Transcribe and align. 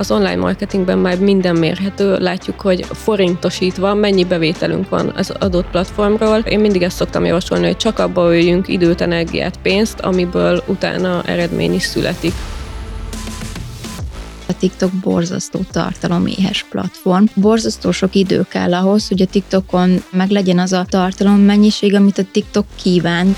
Az 0.00 0.10
online 0.10 0.36
marketingben 0.36 0.98
már 0.98 1.18
minden 1.18 1.56
mérhető, 1.56 2.18
látjuk, 2.18 2.60
hogy 2.60 2.84
forintosítva 2.92 3.94
mennyi 3.94 4.24
bevételünk 4.24 4.88
van 4.88 5.12
az 5.16 5.30
adott 5.30 5.70
platformról. 5.70 6.38
Én 6.38 6.60
mindig 6.60 6.82
ezt 6.82 6.96
szoktam 6.96 7.24
javasolni, 7.24 7.66
hogy 7.66 7.76
csak 7.76 7.98
abba 7.98 8.22
öljünk 8.22 8.68
időt, 8.68 9.00
energiát, 9.00 9.56
pénzt, 9.62 10.00
amiből 10.00 10.62
utána 10.66 11.22
eredmény 11.22 11.74
is 11.74 11.82
születik. 11.82 12.32
A 14.48 14.56
TikTok 14.58 14.90
borzasztó 14.92 15.60
tartaloméhes 15.70 16.66
platform. 16.70 17.24
Borzasztó 17.34 17.90
sok 17.90 18.14
idő 18.14 18.46
kell 18.48 18.74
ahhoz, 18.74 19.08
hogy 19.08 19.22
a 19.22 19.26
TikTokon 19.26 20.02
meg 20.10 20.30
legyen 20.30 20.58
az 20.58 20.72
a 20.72 20.84
tartalom 20.88 21.40
mennyiség, 21.40 21.94
amit 21.94 22.18
a 22.18 22.24
TikTok 22.32 22.66
kíván. 22.82 23.36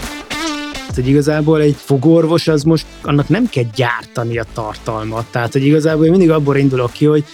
Hogy 0.95 1.09
igazából 1.09 1.61
egy 1.61 1.77
fogorvos 1.79 2.49
az 2.49 2.63
most 2.63 2.87
annak 3.03 3.29
nem 3.29 3.49
kell 3.49 3.65
gyártani 3.75 4.39
a 4.39 4.45
tartalmat. 4.53 5.27
Tehát, 5.31 5.53
hogy 5.53 5.65
igazából 5.65 6.05
én 6.05 6.11
mindig 6.11 6.31
abból 6.31 6.57
indulok 6.57 6.93
ki, 6.93 7.05
hogy 7.05 7.25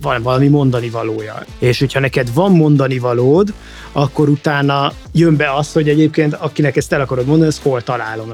van 0.00 0.22
valami 0.22 0.48
mondani 0.48 0.88
valója. 0.88 1.44
És 1.58 1.78
hogyha 1.78 2.00
neked 2.00 2.34
van 2.34 2.52
mondani 2.52 2.98
valód, 2.98 3.52
akkor 3.92 4.28
utána 4.28 4.92
jön 5.12 5.36
be 5.36 5.54
az, 5.54 5.72
hogy 5.72 5.88
egyébként 5.88 6.34
akinek 6.34 6.76
ezt 6.76 6.92
el 6.92 7.00
akarod 7.00 7.26
mondani, 7.26 7.48
az 7.48 7.60
hol 7.62 7.82
találom. 7.82 8.30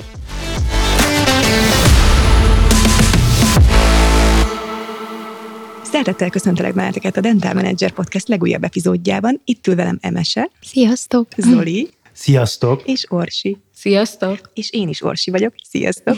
Szeretettel 5.82 6.30
köszöntelek 6.30 6.74
benneteket 6.74 7.16
a 7.16 7.20
Dental 7.20 7.54
Manager 7.54 7.90
Podcast 7.90 8.28
legújabb 8.28 8.64
epizódjában. 8.64 9.40
Itt 9.44 9.66
ül 9.66 9.74
velem 9.74 9.98
Emese, 10.00 10.50
Sziasztok! 10.60 11.28
Zoli 11.36 11.90
Sziasztok! 12.12 12.82
és 12.84 13.04
Orsi. 13.08 13.63
Sziasztok! 13.84 14.50
És 14.54 14.70
én 14.70 14.88
is 14.88 15.02
Orsi 15.02 15.30
vagyok. 15.30 15.54
Sziasztok! 15.68 16.16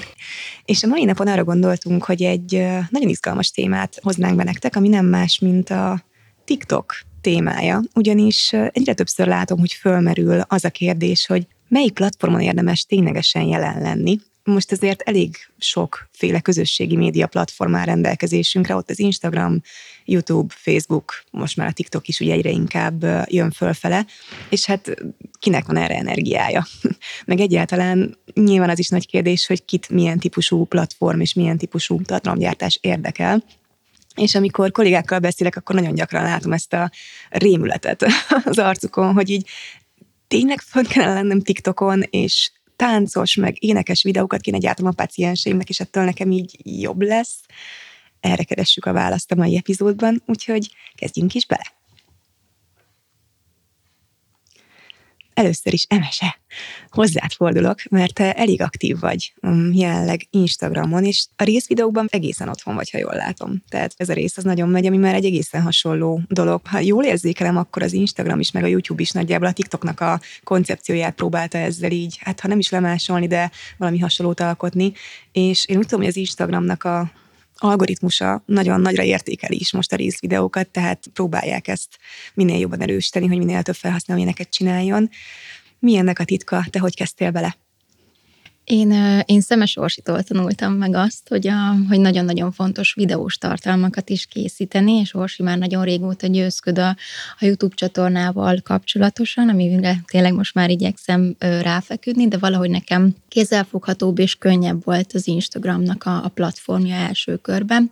És 0.64 0.82
a 0.82 0.86
mai 0.86 1.04
napon 1.04 1.26
arra 1.26 1.44
gondoltunk, 1.44 2.04
hogy 2.04 2.22
egy 2.22 2.52
nagyon 2.90 3.08
izgalmas 3.08 3.50
témát 3.50 3.98
hoznánk 4.02 4.36
be 4.36 4.44
nektek, 4.44 4.76
ami 4.76 4.88
nem 4.88 5.06
más, 5.06 5.38
mint 5.38 5.70
a 5.70 6.04
TikTok 6.44 6.94
témája. 7.20 7.82
Ugyanis 7.94 8.52
egyre 8.52 8.94
többször 8.94 9.26
látom, 9.26 9.58
hogy 9.58 9.72
fölmerül 9.72 10.40
az 10.40 10.64
a 10.64 10.70
kérdés, 10.70 11.26
hogy 11.26 11.46
melyik 11.68 11.92
platformon 11.92 12.40
érdemes 12.40 12.84
ténylegesen 12.84 13.42
jelen 13.42 13.80
lenni, 13.80 14.18
most 14.46 14.72
azért 14.72 15.02
elég 15.02 15.36
sokféle 15.58 16.40
közösségi 16.40 16.96
média 16.96 17.26
platform 17.26 17.74
áll 17.74 17.84
rendelkezésünkre, 17.84 18.74
ott 18.74 18.90
az 18.90 18.98
Instagram, 18.98 19.62
YouTube, 20.04 20.54
Facebook, 20.56 21.22
most 21.30 21.56
már 21.56 21.66
a 21.66 21.72
TikTok 21.72 22.08
is 22.08 22.20
ugye 22.20 22.32
egyre 22.32 22.50
inkább 22.50 23.04
jön 23.30 23.50
fölfele, 23.50 24.06
és 24.50 24.64
hát 24.64 24.94
kinek 25.38 25.66
van 25.66 25.76
erre 25.76 25.94
energiája? 25.94 26.66
Meg 27.26 27.40
egyáltalán 27.40 28.18
nyilván 28.34 28.70
az 28.70 28.78
is 28.78 28.88
nagy 28.88 29.06
kérdés, 29.06 29.46
hogy 29.46 29.64
kit 29.64 29.88
milyen 29.88 30.18
típusú 30.18 30.64
platform 30.64 31.20
és 31.20 31.34
milyen 31.34 31.58
típusú 31.58 32.02
tartalomgyártás 32.02 32.78
érdekel. 32.82 33.44
És 34.14 34.34
amikor 34.34 34.70
kollégákkal 34.70 35.18
beszélek, 35.18 35.56
akkor 35.56 35.74
nagyon 35.74 35.94
gyakran 35.94 36.22
látom 36.22 36.52
ezt 36.52 36.72
a 36.72 36.90
rémületet 37.30 38.06
az 38.44 38.58
arcukon, 38.58 39.12
hogy 39.12 39.30
így 39.30 39.48
tényleg 40.28 40.60
föl 40.60 40.86
kellene 40.86 41.14
lennem 41.14 41.40
TikTokon, 41.40 42.02
és 42.10 42.50
táncos, 42.76 43.34
meg 43.34 43.64
énekes 43.64 44.02
videókat 44.02 44.40
kéne 44.40 44.58
gyártom 44.58 44.86
a 44.86 44.90
pacienseimnek, 44.90 45.68
és 45.68 45.80
ettől 45.80 46.04
nekem 46.04 46.30
így 46.30 46.56
jobb 46.62 47.00
lesz. 47.00 47.36
Erre 48.20 48.42
keressük 48.42 48.84
a 48.84 48.92
választ 48.92 49.32
a 49.32 49.34
mai 49.34 49.56
epizódban, 49.56 50.22
úgyhogy 50.26 50.70
kezdjünk 50.94 51.34
is 51.34 51.46
bele. 51.46 51.74
Először 55.36 55.72
is 55.72 55.86
Emese, 55.88 56.38
hozzád 56.90 57.32
fordulok, 57.32 57.78
mert 57.90 58.14
te 58.14 58.32
elég 58.32 58.62
aktív 58.62 58.98
vagy 59.00 59.32
um, 59.42 59.72
jelenleg 59.72 60.26
Instagramon, 60.30 61.04
és 61.04 61.26
a 61.36 61.44
részvideókban 61.44 62.06
egészen 62.10 62.48
otthon 62.48 62.74
vagy, 62.74 62.90
ha 62.90 62.98
jól 62.98 63.14
látom. 63.14 63.62
Tehát 63.68 63.94
ez 63.96 64.08
a 64.08 64.12
rész 64.12 64.36
az 64.36 64.44
nagyon 64.44 64.68
megy, 64.68 64.86
ami 64.86 64.96
már 64.96 65.14
egy 65.14 65.24
egészen 65.24 65.62
hasonló 65.62 66.20
dolog. 66.28 66.60
Ha 66.66 66.78
jól 66.78 67.04
érzékelem, 67.04 67.56
akkor 67.56 67.82
az 67.82 67.92
Instagram 67.92 68.40
is, 68.40 68.50
meg 68.50 68.64
a 68.64 68.66
YouTube 68.66 69.02
is 69.02 69.10
nagyjából 69.10 69.48
a 69.48 69.52
TikToknak 69.52 70.00
a 70.00 70.20
koncepcióját 70.44 71.14
próbálta 71.14 71.58
ezzel 71.58 71.90
így, 71.90 72.18
hát 72.20 72.40
ha 72.40 72.48
nem 72.48 72.58
is 72.58 72.70
lemásolni, 72.70 73.26
de 73.26 73.50
valami 73.76 73.98
hasonlót 73.98 74.40
alkotni. 74.40 74.92
És 75.32 75.66
én 75.66 75.76
úgy 75.76 75.86
tudom, 75.86 76.00
hogy 76.00 76.08
az 76.08 76.16
Instagramnak 76.16 76.84
a 76.84 77.10
algoritmusa 77.56 78.42
nagyon 78.46 78.80
nagyra 78.80 79.02
értékeli 79.02 79.56
is 79.58 79.72
most 79.72 79.92
a 79.92 79.96
részvideókat, 79.96 80.68
tehát 80.68 81.06
próbálják 81.12 81.68
ezt 81.68 81.98
minél 82.34 82.58
jobban 82.58 82.80
erősíteni, 82.80 83.26
hogy 83.26 83.38
minél 83.38 83.62
több 83.62 83.74
felhasználó 83.74 84.20
ilyeneket 84.20 84.50
csináljon. 84.50 85.10
Mi 85.78 85.96
ennek 85.96 86.18
a 86.18 86.24
titka? 86.24 86.66
Te 86.70 86.78
hogy 86.78 86.96
kezdtél 86.96 87.30
bele? 87.30 87.56
Én, 88.66 89.22
én 89.26 89.40
Szemes 89.40 89.76
Orsitól 89.76 90.22
tanultam 90.22 90.72
meg 90.72 90.94
azt, 90.94 91.28
hogy, 91.28 91.48
a, 91.48 91.74
hogy 91.88 92.00
nagyon-nagyon 92.00 92.52
fontos 92.52 92.94
videós 92.94 93.38
tartalmakat 93.38 94.10
is 94.10 94.26
készíteni, 94.26 94.92
és 94.92 95.14
Orsi 95.14 95.42
már 95.42 95.58
nagyon 95.58 95.84
régóta 95.84 96.26
győzköd 96.26 96.78
a, 96.78 96.88
a 97.38 97.44
YouTube 97.44 97.74
csatornával 97.74 98.60
kapcsolatosan, 98.62 99.48
amire 99.48 100.00
tényleg 100.06 100.34
most 100.34 100.54
már 100.54 100.70
igyekszem 100.70 101.36
ráfeküdni, 101.38 102.28
de 102.28 102.38
valahogy 102.38 102.70
nekem 102.70 103.16
kézzelfoghatóbb 103.28 104.18
és 104.18 104.34
könnyebb 104.34 104.84
volt 104.84 105.12
az 105.12 105.26
Instagramnak 105.26 106.04
a, 106.04 106.24
a 106.24 106.28
platformja 106.28 106.94
első 106.94 107.36
körben. 107.36 107.90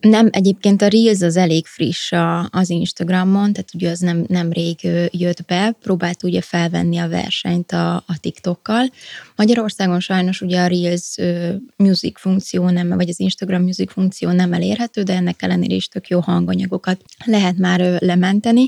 Nem, 0.00 0.28
egyébként 0.30 0.82
a 0.82 0.88
Reels 0.88 1.20
az 1.20 1.36
elég 1.36 1.66
friss 1.66 2.12
a, 2.12 2.48
az 2.50 2.70
Instagramon, 2.70 3.52
tehát 3.52 3.74
ugye 3.74 3.90
az 3.90 3.98
nem, 3.98 4.24
nem 4.28 4.52
rég 4.52 4.78
jött 5.10 5.44
be, 5.44 5.76
próbált 5.80 6.22
ugye 6.22 6.40
felvenni 6.40 6.98
a 6.98 7.08
versenyt 7.08 7.72
a, 7.72 7.94
a 7.94 8.18
TikTokkal. 8.20 8.86
Magyarországon 9.36 10.00
sajnos 10.00 10.40
ugye 10.40 10.60
a 10.60 10.66
Reels 10.66 11.16
music 11.76 12.20
funkció 12.20 12.68
nem, 12.68 12.88
vagy 12.88 13.08
az 13.08 13.20
Instagram 13.20 13.62
music 13.62 13.92
funkció 13.92 14.30
nem 14.30 14.52
elérhető, 14.52 15.02
de 15.02 15.14
ennek 15.14 15.42
ellenére 15.42 15.74
is 15.74 15.88
tök 15.88 16.08
jó 16.08 16.20
hanganyagokat 16.20 17.02
lehet 17.24 17.58
már 17.58 17.80
lementeni. 18.00 18.66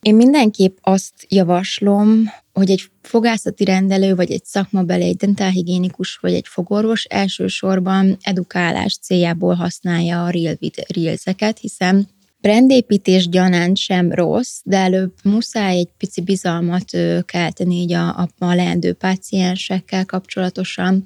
Én 0.00 0.14
mindenképp 0.14 0.76
azt 0.80 1.12
javaslom, 1.28 2.22
hogy 2.54 2.70
egy 2.70 2.90
fogászati 3.02 3.64
rendelő, 3.64 4.14
vagy 4.14 4.30
egy 4.30 4.44
szakmabeli, 4.44 5.04
egy 5.04 5.16
dentálhigiénikus, 5.16 6.16
vagy 6.16 6.32
egy 6.32 6.46
fogorvos 6.48 7.04
elsősorban 7.04 8.16
edukálás 8.20 8.98
céljából 9.02 9.54
használja 9.54 10.24
a 10.24 10.30
reel 10.30 10.56
vid- 10.58 10.86
reelseket, 10.94 11.58
hiszen 11.58 12.08
brandépítés 12.40 13.28
gyanánt 13.28 13.76
sem 13.76 14.12
rossz, 14.12 14.58
de 14.64 14.76
előbb 14.76 15.12
muszáj 15.22 15.76
egy 15.76 15.88
pici 15.98 16.20
bizalmat 16.20 16.90
kelteni 17.24 17.74
így 17.74 17.92
a, 17.92 18.08
a, 18.08 18.28
a 18.38 18.54
leendő 18.54 18.92
páciensekkel 18.92 20.04
kapcsolatosan, 20.04 21.02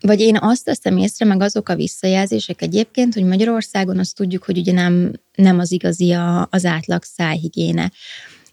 vagy 0.00 0.20
én 0.20 0.36
azt 0.40 0.64
teszem 0.64 0.96
észre, 0.96 1.24
meg 1.24 1.40
azok 1.42 1.68
a 1.68 1.74
visszajelzések 1.74 2.62
egyébként, 2.62 3.14
hogy 3.14 3.24
Magyarországon 3.24 3.98
azt 3.98 4.14
tudjuk, 4.14 4.44
hogy 4.44 4.58
ugye 4.58 4.72
nem, 4.72 5.12
nem 5.34 5.58
az 5.58 5.72
igazi 5.72 6.12
a, 6.12 6.48
az 6.50 6.64
átlag 6.64 7.02
szájhigiéne. 7.02 7.90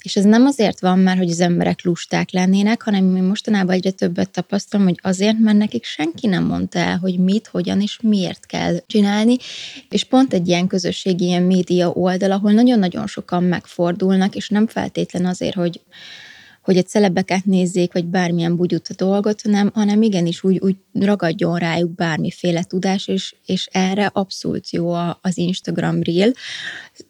És 0.01 0.15
ez 0.15 0.23
nem 0.23 0.45
azért 0.45 0.79
van 0.79 0.99
már, 0.99 1.17
hogy 1.17 1.29
az 1.29 1.39
emberek 1.39 1.83
lusták 1.83 2.31
lennének, 2.31 2.81
hanem 2.81 3.15
én 3.15 3.23
mostanában 3.23 3.75
egyre 3.75 3.91
többet 3.91 4.29
tapasztalom, 4.29 4.85
hogy 4.85 4.99
azért, 5.01 5.39
mert 5.39 5.57
nekik 5.57 5.83
senki 5.83 6.27
nem 6.27 6.43
mondta 6.43 6.79
el, 6.79 6.97
hogy 6.97 7.19
mit, 7.19 7.47
hogyan 7.47 7.81
és 7.81 7.99
miért 8.01 8.45
kell 8.45 8.77
csinálni. 8.87 9.35
És 9.89 10.03
pont 10.03 10.33
egy 10.33 10.47
ilyen 10.47 10.67
közösségi, 10.67 11.25
ilyen 11.25 11.43
média 11.43 11.89
oldal, 11.89 12.31
ahol 12.31 12.51
nagyon-nagyon 12.51 13.07
sokan 13.07 13.43
megfordulnak, 13.43 14.35
és 14.35 14.49
nem 14.49 14.67
feltétlen 14.67 15.25
azért, 15.25 15.55
hogy 15.55 15.81
hogy 16.67 16.77
egy 16.77 16.87
celebeket 16.87 17.45
nézzék, 17.45 17.93
vagy 17.93 18.05
bármilyen 18.05 18.55
bugyut 18.55 18.87
a 18.87 18.93
dolgot, 18.97 19.41
hanem, 19.41 19.71
hanem 19.73 20.01
igenis 20.01 20.43
úgy, 20.43 20.59
úgy 20.59 20.75
ragadjon 20.93 21.57
rájuk 21.57 21.95
bármiféle 21.95 22.63
tudás, 22.63 23.07
és, 23.07 23.35
és 23.45 23.67
erre 23.71 24.05
abszolút 24.05 24.69
jó 24.69 24.91
az 25.21 25.37
Instagram 25.37 26.03
Reel, 26.03 26.31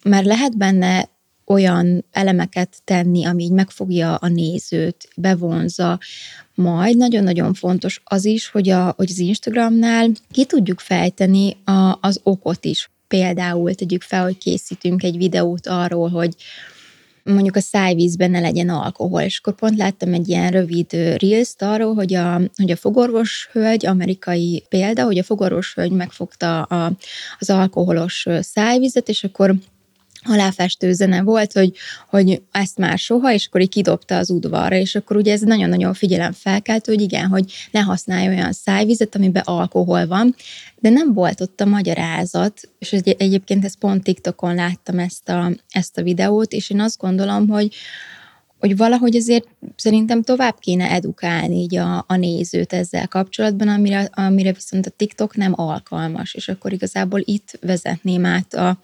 mert 0.04 0.26
lehet 0.26 0.58
benne 0.58 1.10
olyan 1.48 2.06
elemeket 2.12 2.78
tenni, 2.84 3.26
ami 3.26 3.44
így 3.44 3.52
megfogja 3.52 4.16
a 4.16 4.28
nézőt, 4.28 5.08
bevonza, 5.16 6.00
majd 6.56 6.98
nagyon-nagyon 6.98 7.54
fontos 7.54 8.02
az 8.04 8.26
is, 8.26 8.48
hogy, 8.48 8.70
a, 8.70 8.94
hogy 8.98 9.08
az 9.10 9.20
Instagramnál 9.20 10.10
ki 10.32 10.46
tudjuk 10.46 10.80
fejteni 10.80 11.58
a, 11.64 11.98
az 12.02 12.20
okot 12.24 12.66
is. 12.66 12.90
Például 13.08 13.74
tegyük 13.74 14.02
fel, 14.02 14.24
hogy 14.24 14.38
készítünk 14.38 15.04
egy 15.04 15.18
videót 15.18 15.68
arról, 15.68 16.10
hogy 16.10 16.36
mondjuk 17.24 17.56
a 17.56 17.60
szájvízben 17.60 18.32
ne 18.32 18.40
legyen 18.40 18.70
alkohol, 18.70 19.22
és 19.22 19.40
akkor 19.40 19.56
pont 19.56 19.78
láttam 19.78 20.14
egy 20.14 20.30
ilyen 20.30 20.52
rövid 20.52 20.92
reels 20.92 21.54
arról, 21.58 21.94
hogy 21.94 22.14
a, 22.14 22.42
hogy 22.56 22.72
a 22.72 22.76
fogorvos 22.76 23.50
hölgy, 23.52 23.86
amerikai 23.86 24.64
példa, 24.70 25.04
hogy 25.04 25.18
a 25.18 25.24
fogorvos 25.24 25.74
hölgy 25.74 25.92
megfogta 25.92 26.62
a, 26.62 26.92
az 27.40 27.50
alkoholos 27.50 28.26
szájvizet, 28.42 29.10
és 29.10 29.24
akkor 29.24 29.56
aláfestő 30.28 30.94
zene 30.94 31.22
volt, 31.22 31.54
hogy, 31.54 31.74
hogy 32.10 32.42
ezt 32.52 32.78
már 32.78 32.98
soha, 32.98 33.34
és 33.34 33.48
akkor 33.48 33.62
így 33.62 33.70
kidobta 33.70 34.18
az 34.18 34.30
udvarra, 34.30 34.76
és 34.76 34.96
akkor 34.96 35.16
ugye 35.16 35.32
ez 35.32 35.42
nagyon-nagyon 35.42 35.94
figyelemfelkeltő, 35.94 36.94
hogy 36.94 37.02
igen, 37.02 37.28
hogy 37.28 37.54
ne 37.72 37.80
használj 37.80 38.28
olyan 38.28 38.52
szájvizet, 38.52 39.16
amiben 39.16 39.44
alkohol 39.46 40.08
van, 40.08 40.36
de 40.80 40.90
nem 40.90 41.14
volt 41.14 41.42
ott 41.42 41.62
a 41.62 41.66
magyarázat, 41.66 42.70
és 42.80 42.94
egy, 42.94 43.16
egyébként 43.18 43.66
ezt 43.66 43.78
pont 43.78 44.04
TikTokon 44.04 44.56
láttam 44.56 45.00
ezt 45.00 45.30
a, 45.30 45.52
ezt 45.70 45.98
a 45.98 46.04
videót, 46.04 46.52
és 46.52 46.70
én 46.70 46.80
azt 46.80 46.98
gondolom, 46.98 47.48
hogy 47.48 47.76
hogy 48.60 48.78
valahogy 48.78 49.16
azért 49.16 49.48
szerintem 49.76 50.22
tovább 50.22 50.60
kéne 50.60 50.92
edukálni 50.92 51.56
így 51.56 51.76
a, 51.76 52.06
a 52.08 52.16
nézőt 52.16 52.74
ezzel 52.74 53.08
kapcsolatban, 53.08 53.68
amire, 53.68 54.10
amire 54.12 54.54
viszont 54.54 54.86
a 54.86 54.90
TikTok 54.90 55.36
nem 55.36 55.54
alkalmas, 55.56 56.34
és 56.34 56.48
akkor 56.48 56.74
igazából 56.74 57.22
itt 57.24 57.58
vezetném 57.62 58.26
át 58.26 58.54
a, 58.54 58.78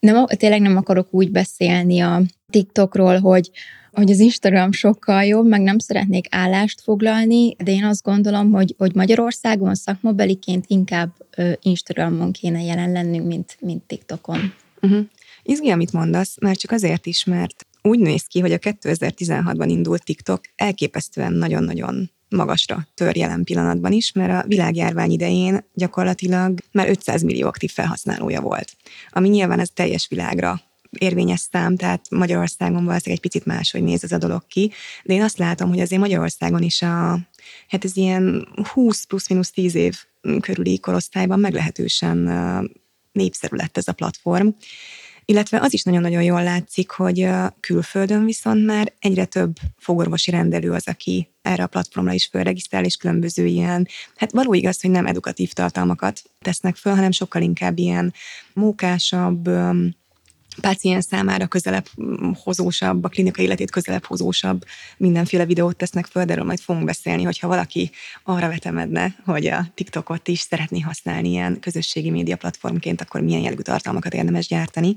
nem, 0.00 0.26
tényleg 0.26 0.60
nem 0.60 0.76
akarok 0.76 1.08
úgy 1.10 1.30
beszélni 1.30 2.00
a 2.00 2.22
TikTokról, 2.50 3.18
hogy 3.18 3.50
hogy 3.92 4.10
az 4.10 4.18
Instagram 4.18 4.72
sokkal 4.72 5.24
jobb, 5.24 5.46
meg 5.46 5.60
nem 5.60 5.78
szeretnék 5.78 6.26
állást 6.30 6.80
foglalni, 6.80 7.54
de 7.54 7.70
én 7.70 7.84
azt 7.84 8.02
gondolom, 8.02 8.52
hogy, 8.52 8.74
hogy 8.78 8.94
Magyarországon 8.94 9.74
szakmabeliként 9.74 10.64
inkább 10.68 11.12
Instagramon 11.62 12.32
kéne 12.32 12.62
jelen 12.62 12.92
lennünk, 12.92 13.26
mint, 13.26 13.56
mint 13.60 13.82
TikTokon. 13.82 14.52
Uh-huh. 14.82 15.06
Izgi, 15.42 15.70
amit 15.70 15.92
mondasz, 15.92 16.36
már 16.40 16.56
csak 16.56 16.70
azért 16.70 17.06
is, 17.06 17.24
mert 17.24 17.66
úgy 17.82 17.98
néz 17.98 18.22
ki, 18.22 18.40
hogy 18.40 18.52
a 18.52 18.58
2016-ban 18.58 19.66
indult 19.66 20.04
TikTok 20.04 20.40
elképesztően 20.56 21.32
nagyon-nagyon 21.32 22.10
magasra 22.28 22.88
tör 22.94 23.16
jelen 23.16 23.44
pillanatban 23.44 23.92
is, 23.92 24.12
mert 24.12 24.44
a 24.44 24.48
világjárvány 24.48 25.10
idején 25.10 25.64
gyakorlatilag 25.74 26.58
már 26.72 26.88
500 26.88 27.22
millió 27.22 27.46
aktív 27.46 27.70
felhasználója 27.70 28.40
volt, 28.40 28.76
ami 29.10 29.28
nyilván 29.28 29.60
ez 29.60 29.70
teljes 29.74 30.06
világra 30.08 30.60
érvényes 30.90 31.40
szám, 31.50 31.76
tehát 31.76 32.06
Magyarországon 32.10 32.84
valószínűleg 32.84 33.24
egy 33.24 33.30
picit 33.30 33.44
máshogy 33.44 33.82
néz 33.82 34.04
ez 34.04 34.12
a 34.12 34.18
dolog 34.18 34.46
ki, 34.46 34.72
de 35.04 35.14
én 35.14 35.22
azt 35.22 35.38
látom, 35.38 35.68
hogy 35.68 35.80
azért 35.80 36.00
Magyarországon 36.00 36.62
is 36.62 36.82
a, 36.82 37.18
hát 37.68 37.84
ez 37.84 37.96
ilyen 37.96 38.48
20 38.72 39.04
plusz-minusz 39.04 39.50
10 39.50 39.74
év 39.74 39.96
körüli 40.40 40.78
korosztályban 40.78 41.40
meglehetősen 41.40 42.18
népszerű 43.12 43.56
lett 43.56 43.76
ez 43.76 43.88
a 43.88 43.92
platform, 43.92 44.48
illetve 45.30 45.60
az 45.60 45.72
is 45.72 45.82
nagyon-nagyon 45.82 46.22
jól 46.22 46.42
látszik, 46.42 46.90
hogy 46.90 47.28
külföldön 47.60 48.24
viszont 48.24 48.64
már 48.66 48.92
egyre 48.98 49.24
több 49.24 49.56
fogorvosi 49.76 50.30
rendelő 50.30 50.72
az, 50.72 50.88
aki 50.88 51.28
erre 51.42 51.62
a 51.62 51.66
platformra 51.66 52.12
is 52.12 52.26
fölregisztrál, 52.26 52.84
és 52.84 52.96
különböző 52.96 53.46
ilyen, 53.46 53.88
hát 54.16 54.32
való 54.32 54.54
igaz, 54.54 54.80
hogy 54.80 54.90
nem 54.90 55.06
edukatív 55.06 55.52
tartalmakat 55.52 56.22
tesznek 56.40 56.76
föl, 56.76 56.94
hanem 56.94 57.10
sokkal 57.10 57.42
inkább 57.42 57.78
ilyen 57.78 58.12
mókásabb, 58.52 59.50
páciens 60.60 61.04
számára 61.04 61.46
közelebb 61.46 61.86
hozósabb, 62.42 63.04
a 63.04 63.08
klinika 63.08 63.42
életét 63.42 63.70
közelebb 63.70 64.04
hozósabb 64.04 64.64
mindenféle 64.96 65.44
videót 65.44 65.76
tesznek 65.76 66.06
föl, 66.06 66.24
de 66.24 66.32
erről 66.32 66.44
majd 66.44 66.60
fogunk 66.60 66.84
beszélni, 66.84 67.22
hogyha 67.22 67.48
valaki 67.48 67.90
arra 68.22 68.48
vetemedne, 68.48 69.14
hogy 69.24 69.46
a 69.46 69.66
TikTokot 69.74 70.28
is 70.28 70.40
szeretné 70.40 70.80
használni 70.80 71.28
ilyen 71.28 71.60
közösségi 71.60 72.10
média 72.10 72.36
platformként, 72.36 73.00
akkor 73.00 73.20
milyen 73.20 73.42
jellegű 73.42 73.62
tartalmakat 73.62 74.14
érdemes 74.14 74.46
gyártani. 74.46 74.94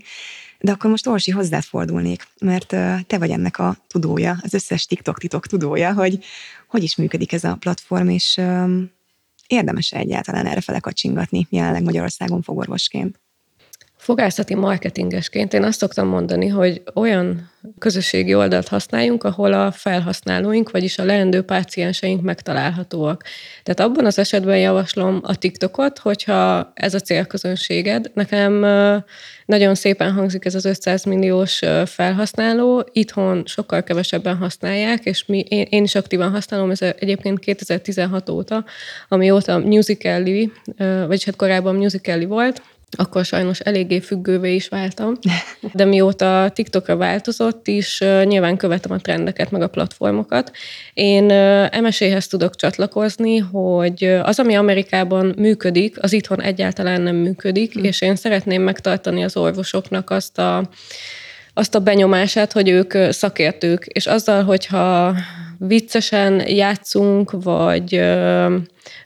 De 0.60 0.72
akkor 0.72 0.90
most 0.90 1.08
Orsi 1.08 1.32
hozzád 1.32 1.64
fordulnék, 1.64 2.28
mert 2.40 2.68
te 3.08 3.18
vagy 3.18 3.30
ennek 3.30 3.58
a 3.60 3.78
tudója, 3.88 4.38
az 4.42 4.54
összes 4.54 4.86
TikTok-titok 4.86 5.48
tudója, 5.48 5.94
hogy 5.94 6.20
hogy 6.68 6.84
is 6.84 6.96
működik 6.96 7.32
ez 7.32 7.44
a 7.44 7.56
platform, 7.60 8.10
és 8.10 8.42
érdemes 9.48 9.92
egyáltalán 9.92 10.46
erre 10.46 10.62
fele 10.62 10.80
kacsingatni 10.80 11.48
jelenleg 11.50 11.84
Magyarországon 11.84 12.42
fogorvosként? 12.42 13.20
Fogászati 14.02 14.56
marketingesként 14.56 15.54
én 15.54 15.64
azt 15.64 15.80
szoktam 15.80 16.08
mondani, 16.08 16.48
hogy 16.48 16.82
olyan 16.94 17.52
közösségi 17.80 18.36
oldalt 18.36 18.68
használjunk, 18.68 19.24
ahol 19.24 19.54
a 19.54 19.72
felhasználóink, 19.72 20.72
vagyis 20.72 20.98
a 20.98 21.04
leendő 21.04 21.42
pácienseink 21.42 22.22
megtalálhatóak. 22.22 23.24
Tehát 23.64 23.92
abban 23.92 24.06
az 24.06 24.20
esetben 24.20 24.58
javaslom 24.58 25.20
a 25.24 25.36
TikTokot, 25.36 25.98
hogyha 25.98 26.72
ez 26.74 26.94
a 26.94 27.00
célközönséged. 27.00 28.12
Nekem 28.14 28.54
nagyon 29.46 29.76
szépen 29.76 30.12
hangzik 30.12 30.46
ez 30.46 30.56
az 30.56 30.66
500 30.66 31.04
milliós 31.04 31.62
felhasználó, 31.86 32.90
itthon 32.92 33.44
sokkal 33.46 33.84
kevesebben 33.84 34.38
használják, 34.38 35.06
és 35.06 35.26
mi, 35.26 35.40
én, 35.40 35.68
én 35.70 35.84
is 35.84 35.96
aktívan 35.96 36.32
használom, 36.32 36.70
ez 36.72 36.82
egyébként 36.82 37.40
2016 37.40 38.30
óta, 38.30 38.66
amióta 39.08 39.58
Musical.ly, 39.58 40.52
vagyis 41.08 41.24
hát 41.26 41.36
korábban 41.36 41.76
Musical.ly 41.76 42.26
volt, 42.26 42.62
akkor 42.98 43.26
sajnos 43.26 43.60
eléggé 43.60 44.00
függővé 44.00 44.56
is 44.56 44.68
váltam. 44.68 45.14
De 45.74 45.86
mióta 45.86 46.52
TikTokra 46.54 46.96
változott 46.96 47.68
is, 47.68 48.00
nyilván 48.24 48.58
követem 48.58 48.92
a 48.92 48.98
trendeket, 48.98 49.52
meg 49.52 49.62
a 49.62 49.68
platformokat. 49.68 50.52
Én 50.94 51.24
MSZ-hez 51.82 52.28
tudok 52.28 52.56
csatlakozni, 52.56 53.38
hogy 53.38 54.04
az, 54.04 54.40
ami 54.40 54.56
Amerikában 54.56 55.34
működik, 55.38 56.04
az 56.04 56.14
itthon 56.14 56.42
egyáltalán 56.42 57.02
nem 57.02 57.16
működik, 57.16 57.74
hm. 57.74 57.84
és 57.84 58.02
én 58.02 58.16
szeretném 58.16 58.62
megtartani 58.62 59.24
az 59.24 59.38
orvosoknak 59.38 60.10
azt 60.10 60.38
a 60.38 60.70
azt 61.54 61.76
a 61.76 61.80
benyomását, 61.80 62.52
hogy 62.52 62.70
ők 62.70 62.94
szakértők, 63.12 63.86
és 63.86 64.06
azzal, 64.06 64.44
hogyha 64.44 65.16
viccesen 65.68 66.48
játszunk, 66.48 67.32
vagy, 67.32 68.02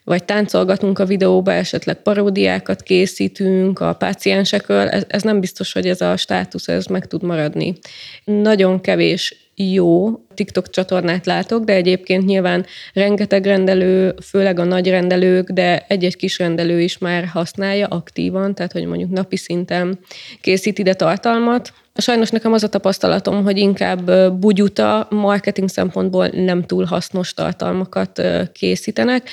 vagy 0.04 0.24
táncolgatunk 0.24 1.00
a 1.00 1.06
videóba, 1.06 1.52
esetleg 1.52 2.02
paródiákat 2.02 2.82
készítünk 2.82 3.80
a 3.80 3.94
páciensekről, 3.94 4.88
ez, 4.88 5.04
ez 5.08 5.22
nem 5.22 5.40
biztos, 5.40 5.74
hogy 5.74 5.88
ez 5.88 6.02
a 6.02 6.18
státusz 6.18 6.68
ez 6.68 6.86
meg 6.86 7.08
tud 7.08 7.24
maradni. 7.24 7.78
Nagyon 8.24 8.82
kevés 8.82 9.45
jó 9.56 10.20
TikTok 10.34 10.70
csatornát 10.70 11.26
látok, 11.26 11.64
de 11.64 11.74
egyébként 11.74 12.26
nyilván 12.26 12.66
rengeteg 12.94 13.46
rendelő, 13.46 14.16
főleg 14.24 14.60
a 14.60 14.64
nagy 14.64 14.90
rendelők, 14.90 15.50
de 15.50 15.86
egy-egy 15.88 16.16
kis 16.16 16.38
rendelő 16.38 16.82
is 16.82 16.98
már 16.98 17.26
használja 17.26 17.88
aktívan, 17.88 18.56
tehát 18.56 18.72
hogy 18.72 18.86
mondjuk 18.86 19.10
napi 19.10 19.38
szinten 19.38 20.00
készít 20.42 20.80
ide 20.80 20.94
tartalmat, 20.94 21.74
Sajnos 21.98 22.30
nekem 22.30 22.54
az 22.54 22.64
a 22.64 22.70
tapasztalatom, 22.70 23.44
hogy 23.44 23.58
inkább 23.58 24.12
bugyuta, 24.40 25.08
marketing 25.10 25.70
szempontból 25.70 26.28
nem 26.28 26.64
túl 26.64 26.84
hasznos 26.84 27.34
tartalmakat 27.34 28.22
készítenek. 28.52 29.30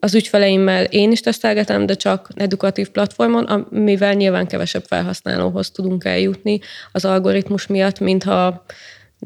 Az 0.00 0.14
ügyfeleimmel 0.14 0.84
én 0.84 1.10
is 1.10 1.20
tesztelgetem, 1.20 1.86
de 1.86 1.94
csak 1.94 2.28
edukatív 2.34 2.88
platformon, 2.88 3.44
amivel 3.44 4.14
nyilván 4.14 4.46
kevesebb 4.46 4.84
felhasználóhoz 4.84 5.70
tudunk 5.70 6.04
eljutni 6.04 6.60
az 6.92 7.04
algoritmus 7.04 7.66
miatt, 7.66 8.00
mintha 8.00 8.64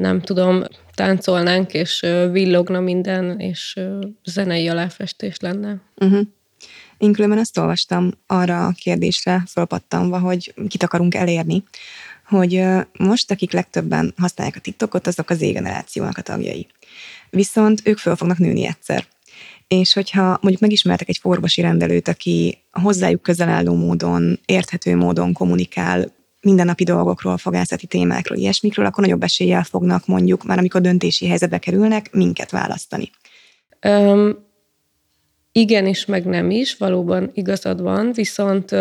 nem 0.01 0.21
tudom, 0.21 0.65
táncolnánk, 0.95 1.73
és 1.73 2.01
villogna 2.31 2.81
minden, 2.81 3.39
és 3.41 3.81
zenei 4.25 4.69
aláfestés 4.69 5.37
lenne. 5.39 5.81
Uh-huh. 5.97 6.21
Én 6.99 7.13
különben 7.13 7.39
azt 7.39 7.59
olvastam 7.59 8.11
arra 8.27 8.67
a 8.67 8.75
kérdésre, 8.79 9.43
fölpattanva, 9.49 10.19
hogy 10.19 10.55
kit 10.69 10.83
akarunk 10.83 11.15
elérni, 11.15 11.65
hogy 12.27 12.65
most, 12.99 13.31
akik 13.31 13.53
legtöbben 13.53 14.15
használják 14.17 14.57
a 14.57 14.61
TikTokot, 14.61 15.07
azok 15.07 15.31
az 15.31 15.41
égenerációnak 15.41 16.19
a 16.19 16.23
tagjai. 16.23 16.67
Viszont 17.31 17.81
ők 17.85 17.99
föl 17.99 18.17
fognak 18.17 18.39
nőni 18.39 18.67
egyszer. 18.67 19.05
És 19.69 19.93
hogyha 19.93 20.23
mondjuk 20.23 20.61
megismertek 20.61 21.09
egy 21.09 21.19
forvasi 21.21 21.61
rendelőt, 21.61 22.09
aki 22.09 22.59
hozzájuk 22.71 23.23
közel 23.23 23.49
álló 23.49 23.75
módon, 23.75 24.39
érthető 24.45 24.97
módon 24.97 25.33
kommunikál, 25.33 26.13
mindennapi 26.41 26.85
dolgokról, 26.85 27.37
fogászati 27.37 27.87
témákról, 27.87 28.39
ilyesmikről, 28.39 28.87
akkor 28.87 29.05
nagyobb 29.05 29.23
eséllyel 29.23 29.63
fognak 29.63 30.07
mondjuk, 30.07 30.45
már 30.45 30.59
amikor 30.59 30.81
döntési 30.81 31.27
helyzetbe 31.27 31.59
kerülnek, 31.59 32.13
minket 32.13 32.51
választani. 32.51 33.11
Um, 33.87 34.49
igen 35.53 35.87
is, 35.87 36.05
meg 36.05 36.25
nem 36.25 36.51
is, 36.51 36.77
valóban 36.77 37.31
igazad 37.35 37.83
van, 37.83 38.13
viszont 38.13 38.75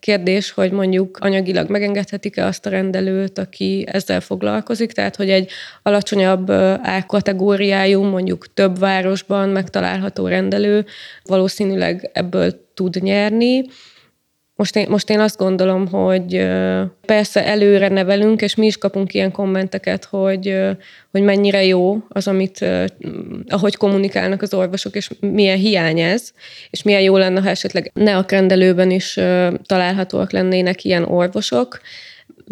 kérdés, 0.00 0.50
hogy 0.50 0.72
mondjuk 0.72 1.18
anyagilag 1.20 1.70
megengedhetik-e 1.70 2.46
azt 2.46 2.66
a 2.66 2.70
rendelőt, 2.70 3.38
aki 3.38 3.84
ezzel 3.86 4.20
foglalkozik, 4.20 4.92
tehát 4.92 5.16
hogy 5.16 5.30
egy 5.30 5.50
alacsonyabb 5.82 6.50
árkategóriájú, 6.82 8.02
mondjuk 8.02 8.54
több 8.54 8.78
városban 8.78 9.48
megtalálható 9.48 10.26
rendelő 10.26 10.86
valószínűleg 11.24 12.10
ebből 12.12 12.68
tud 12.74 13.02
nyerni, 13.02 13.64
most 14.60 14.76
én, 14.76 14.86
most 14.88 15.10
én 15.10 15.20
azt 15.20 15.36
gondolom, 15.36 15.88
hogy 15.88 16.48
persze 17.06 17.46
előre 17.46 17.88
nevelünk, 17.88 18.40
és 18.42 18.54
mi 18.54 18.66
is 18.66 18.76
kapunk 18.76 19.14
ilyen 19.14 19.32
kommenteket, 19.32 20.04
hogy, 20.04 20.58
hogy 21.10 21.22
mennyire 21.22 21.64
jó 21.64 21.98
az, 22.08 22.28
amit, 22.28 22.66
ahogy 23.48 23.76
kommunikálnak 23.76 24.42
az 24.42 24.54
orvosok, 24.54 24.94
és 24.96 25.10
milyen 25.20 25.58
hiány 25.58 26.00
ez, 26.00 26.30
és 26.70 26.82
milyen 26.82 27.00
jó 27.00 27.16
lenne, 27.16 27.40
ha 27.40 27.48
esetleg 27.48 27.90
ne 27.94 28.16
a 28.16 28.24
rendelőben 28.28 28.90
is 28.90 29.18
találhatóak 29.66 30.32
lennének 30.32 30.84
ilyen 30.84 31.04
orvosok. 31.04 31.80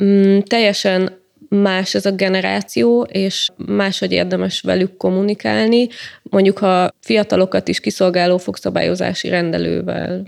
Mm, 0.02 0.38
teljesen 0.38 1.20
más 1.48 1.94
ez 1.94 2.06
a 2.06 2.10
generáció, 2.10 3.02
és 3.02 3.48
máshogy 3.56 4.12
érdemes 4.12 4.60
velük 4.60 4.96
kommunikálni. 4.96 5.88
Mondjuk, 6.22 6.58
ha 6.58 6.90
fiatalokat 7.00 7.68
is 7.68 7.80
kiszolgáló 7.80 8.38
fogszabályozási 8.38 9.28
rendelővel, 9.28 10.26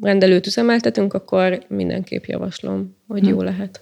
rendelőt 0.00 0.46
üzemeltetünk, 0.46 1.14
akkor 1.14 1.64
mindenképp 1.68 2.24
javaslom, 2.24 2.96
hogy 3.08 3.26
jó 3.26 3.38
hm. 3.38 3.44
lehet. 3.44 3.80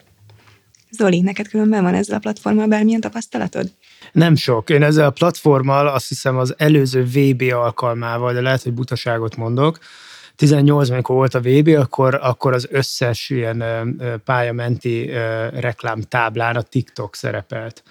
Zoli, 0.91 1.21
neked 1.21 1.49
különben 1.49 1.83
van 1.83 1.95
ezzel 1.95 2.17
a 2.17 2.21
platformmal 2.21 2.67
bármilyen 2.67 3.01
tapasztalatod? 3.01 3.71
Nem 4.13 4.35
sok. 4.35 4.71
Én 4.71 4.83
ezzel 4.83 5.07
a 5.07 5.11
platformmal 5.11 5.89
azt 5.89 6.09
hiszem 6.09 6.37
az 6.37 6.55
előző 6.59 7.05
VB 7.05 7.43
alkalmával, 7.53 8.33
de 8.33 8.41
lehet, 8.41 8.63
hogy 8.63 8.73
butaságot 8.73 9.37
mondok, 9.37 9.79
18 10.41 10.91
amikor 10.91 11.15
volt 11.15 11.35
a 11.35 11.41
VB, 11.41 11.69
akkor, 11.69 12.19
akkor 12.23 12.53
az 12.53 12.67
összes 12.71 13.31
ilyen 13.31 13.65
pályamenti 14.25 15.11
reklám 15.55 16.01
táblán 16.01 16.57
a 16.57 16.63
TikTok 16.63 17.15
szerepelt. 17.15 17.83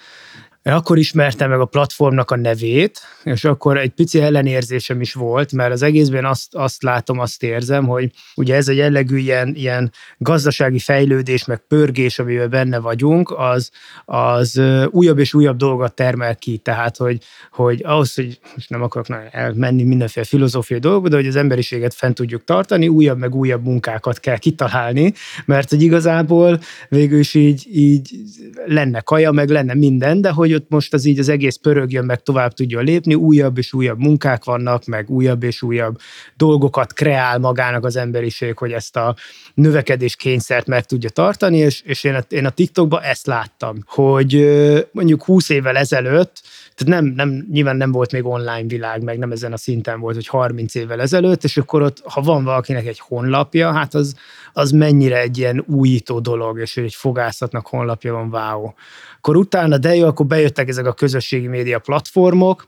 Akkor 0.64 0.98
ismertem 0.98 1.50
meg 1.50 1.60
a 1.60 1.66
platformnak 1.66 2.32
a 2.32 2.36
nevét, 2.36 3.00
és 3.24 3.44
akkor 3.44 3.78
egy 3.78 3.90
pici 3.90 4.22
ellenérzésem 4.22 5.02
is 5.02 5.14
volt, 5.14 5.52
mert 5.52 5.72
az 5.72 5.82
egészben 5.82 6.26
azt, 6.26 6.56
azt 6.56 6.84
látom, 6.84 7.20
azt 7.20 7.44
érzem, 7.44 7.88
hogy 7.88 8.12
ugye 8.36 8.56
ez 8.56 8.68
a 8.68 8.72
jellegű 8.72 9.18
ilyen, 9.18 9.54
ilyen 9.56 9.92
gazdasági 10.18 10.80
fejlődés, 10.80 11.46
meg 11.46 11.58
pörgés, 11.68 12.20
amivel 12.20 12.48
benne 12.48 12.80
vagyunk, 12.80 13.34
az, 13.38 13.72
az 14.06 14.62
újabb 14.90 15.20
és 15.20 15.34
újabb 15.34 15.58
dolgot 15.58 15.94
termel 15.94 16.36
ki. 16.36 16.58
Tehát, 16.58 16.98
hogy, 16.98 17.24
hogy 17.52 17.82
ahhoz, 17.86 18.14
hogy 18.16 18.40
most 18.56 18.70
nem 18.70 18.82
akarok 18.82 19.08
elmenni 19.32 19.84
mindenféle 19.84 20.26
filozófiai 20.26 20.80
dolgokba, 20.80 21.10
de 21.10 21.16
hogy 21.16 21.28
az 21.28 21.36
emberiséget 21.36 21.94
fent 21.94 22.16
tudjuk 22.16 22.44
tartani, 22.44 22.88
újabb 22.88 23.18
meg 23.18 23.36
újabb 23.36 23.64
munkákat 23.64 24.20
kell 24.20 24.38
kitalálni, 24.38 25.14
mert 25.46 25.70
hogy 25.70 25.82
igazából 25.82 26.60
végül 26.90 27.20
is 27.20 27.34
így, 27.34 27.68
így 27.72 28.16
lenne 28.66 29.00
kaja, 29.00 29.32
meg 29.32 29.50
lenne 29.50 29.74
minden, 29.74 30.22
de 30.22 30.30
hogy 30.30 30.49
ott 30.54 30.70
most 30.70 30.94
az 30.94 31.06
így 31.06 31.20
az 31.20 31.30
egész 31.30 31.56
pörögjön, 31.56 32.06
meg 32.06 32.22
tovább 32.22 32.54
tudjon 32.54 32.84
lépni, 32.84 33.14
újabb 33.14 33.58
és 33.58 33.74
újabb 33.74 34.00
munkák 34.00 34.44
vannak, 34.44 34.86
meg 34.86 35.10
újabb 35.10 35.44
és 35.44 35.62
újabb 35.62 35.98
dolgokat 36.38 36.94
kreál 36.94 37.40
magának 37.40 37.86
az 37.86 37.96
emberiség, 37.96 38.58
hogy 38.58 38.72
ezt 38.72 38.96
a 38.96 39.16
növekedés 39.54 40.16
kényszert 40.16 40.68
meg 40.68 40.86
tudja 40.86 41.10
tartani, 41.10 41.58
és, 41.58 41.82
és 41.82 42.04
én, 42.04 42.16
a, 42.16 42.24
én 42.30 42.46
a 42.46 42.50
TikTokban 42.50 43.02
ezt 43.02 43.28
láttam, 43.28 43.78
hogy 43.86 44.50
mondjuk 44.92 45.24
20 45.24 45.50
évvel 45.50 45.78
ezelőtt 45.78 46.42
tehát 46.80 47.02
nem, 47.02 47.14
nem, 47.14 47.46
nyilván 47.52 47.76
nem 47.76 47.92
volt 47.92 48.12
még 48.12 48.26
online 48.26 48.68
világ, 48.68 49.04
meg 49.04 49.18
nem 49.18 49.32
ezen 49.32 49.54
a 49.54 49.58
szinten 49.58 50.00
volt, 50.00 50.16
hogy 50.16 50.28
30 50.28 50.76
évvel 50.76 51.02
ezelőtt, 51.02 51.44
és 51.44 51.58
akkor 51.58 51.82
ott, 51.82 52.02
ha 52.04 52.22
van 52.22 52.44
valakinek 52.44 52.86
egy 52.88 53.00
honlapja, 53.00 53.72
hát 53.72 53.94
az, 53.94 54.16
az 54.54 54.72
mennyire 54.72 55.20
egy 55.20 55.38
ilyen 55.38 55.64
újító 55.68 56.20
dolog, 56.20 56.60
és 56.60 56.76
hogy 56.76 56.84
egy 56.84 56.96
fogászatnak 56.96 57.68
honlapja 57.68 58.14
van, 58.14 58.30
wow. 58.32 58.72
Akkor 59.18 59.36
utána, 59.38 59.78
de 59.78 59.96
jó, 59.96 60.08
akkor 60.08 60.26
bejöttek 60.40 60.68
ezek 60.68 60.86
a 60.86 60.94
közösségi 60.94 61.48
média 61.48 61.80
platformok, 61.80 62.68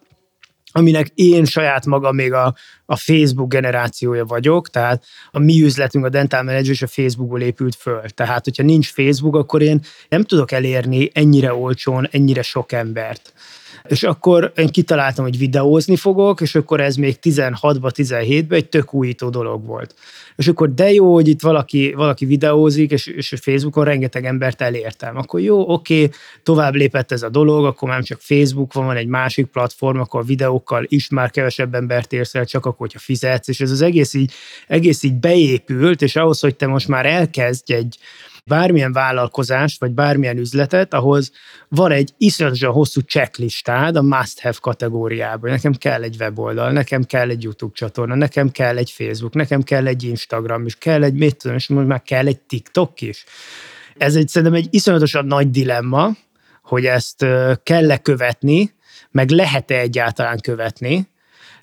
aminek 0.72 1.08
én 1.16 1.46
saját 1.46 1.86
magam 1.86 2.16
még 2.16 2.34
a, 2.34 2.56
a 2.86 2.96
Facebook 2.96 3.50
generációja 3.50 4.26
vagyok, 4.26 4.70
tehát 4.70 5.04
a 5.32 5.40
mi 5.40 5.62
üzletünk, 5.62 6.06
a 6.06 6.10
Dental 6.10 6.44
Manager 6.44 6.72
és 6.72 6.82
a 6.82 6.88
Facebookból 6.88 7.42
épült 7.42 7.76
föl. 7.76 8.02
Tehát, 8.02 8.44
hogyha 8.44 8.64
nincs 8.64 8.92
Facebook, 8.92 9.36
akkor 9.36 9.62
én 9.62 9.82
nem 10.10 10.24
tudok 10.24 10.52
elérni 10.52 11.10
ennyire 11.14 11.54
olcsón, 11.54 12.08
ennyire 12.12 12.42
sok 12.42 12.72
embert. 12.72 13.34
És 13.84 14.04
akkor 14.04 14.52
én 14.56 14.68
kitaláltam, 14.68 15.24
hogy 15.24 15.38
videózni 15.38 15.96
fogok, 15.96 16.42
és 16.42 16.56
akkor 16.56 16.82
ez 16.82 16.96
még 16.96 17.18
16-ba, 17.22 17.92
17-ben 17.96 18.58
egy 18.58 18.70
tök 18.70 18.94
újító 18.94 19.30
dolog 19.30 19.66
volt. 19.66 19.96
És 20.36 20.48
akkor 20.48 20.74
de 20.74 20.92
jó, 20.92 21.14
hogy 21.14 21.28
itt 21.28 21.42
valaki, 21.42 21.94
valaki 21.94 22.26
videózik, 22.26 22.92
és, 22.92 23.08
és 23.08 23.34
Facebookon 23.42 23.84
rengeteg 23.84 24.26
embert 24.26 24.62
elértem. 24.62 25.18
Akkor 25.18 25.40
jó, 25.40 25.74
oké, 25.74 26.10
tovább 26.44 26.74
lépett 26.74 27.12
ez 27.12 27.24
a 27.24 27.30
dolog, 27.30 27.66
akkor 27.66 27.90
már 27.90 28.04
csak 28.04 28.20
Facebook 28.22 28.74
van, 28.74 28.86
van 28.86 28.96
egy 28.96 29.08
másik 29.08 29.46
platform, 29.46 30.00
akkor 30.00 30.26
videókkal 30.26 30.84
is 30.88 31.10
már 31.10 31.32
kevesebb 31.32 31.76
embert 31.76 32.14
érsz 32.14 32.36
el, 32.36 32.46
csak 32.46 32.66
akkor, 32.66 32.80
hogyha 32.80 33.00
fizetsz, 33.00 33.48
és 33.48 33.62
ez 33.62 33.72
az 33.72 33.82
egész 33.82 34.14
így, 34.14 34.32
egész 34.68 35.04
így 35.04 35.16
beépült, 35.16 36.02
és 36.02 36.16
ahhoz, 36.16 36.40
hogy 36.40 36.56
te 36.56 36.68
most 36.68 36.88
már 36.88 37.06
elkezdj 37.06 37.74
egy, 37.74 37.98
bármilyen 38.44 38.92
vállalkozást, 38.92 39.80
vagy 39.80 39.92
bármilyen 39.92 40.38
üzletet, 40.38 40.94
ahhoz 40.94 41.32
van 41.68 41.92
egy 41.92 42.14
iszonyatosan 42.18 42.72
hosszú 42.72 43.02
checklistád 43.02 43.96
a 43.96 44.02
must-have 44.02 44.58
kategóriában. 44.62 45.50
Nekem 45.50 45.74
kell 45.74 46.04
egy 46.04 46.16
weboldal, 46.20 46.72
nekem 46.72 47.04
kell 47.04 47.30
egy 47.30 47.44
YouTube 47.44 47.74
csatorna, 47.76 48.16
nekem 48.16 48.50
kell 48.50 48.78
egy 48.78 48.92
Facebook, 48.92 49.34
nekem 49.34 49.62
kell 49.62 49.88
egy 49.88 50.04
Instagram, 50.04 50.66
és 50.66 50.76
kell 50.76 51.04
egy, 51.04 51.14
mit 51.14 51.36
tudom, 51.36 51.58
és 51.58 51.68
most 51.68 51.88
már 51.88 52.02
kell 52.02 52.28
egy 52.28 52.40
TikTok 52.40 53.02
is. 53.02 53.24
Ez 53.98 54.16
egy, 54.16 54.28
szerintem 54.28 54.58
egy 54.58 54.68
iszonyatosan 54.70 55.26
nagy 55.26 55.50
dilemma, 55.50 56.10
hogy 56.64 56.86
ezt 56.86 57.26
kell-e 57.64 57.98
követni, 57.98 58.74
meg 59.12 59.30
lehet-e 59.30 59.80
egyáltalán 59.80 60.40
követni, 60.40 61.11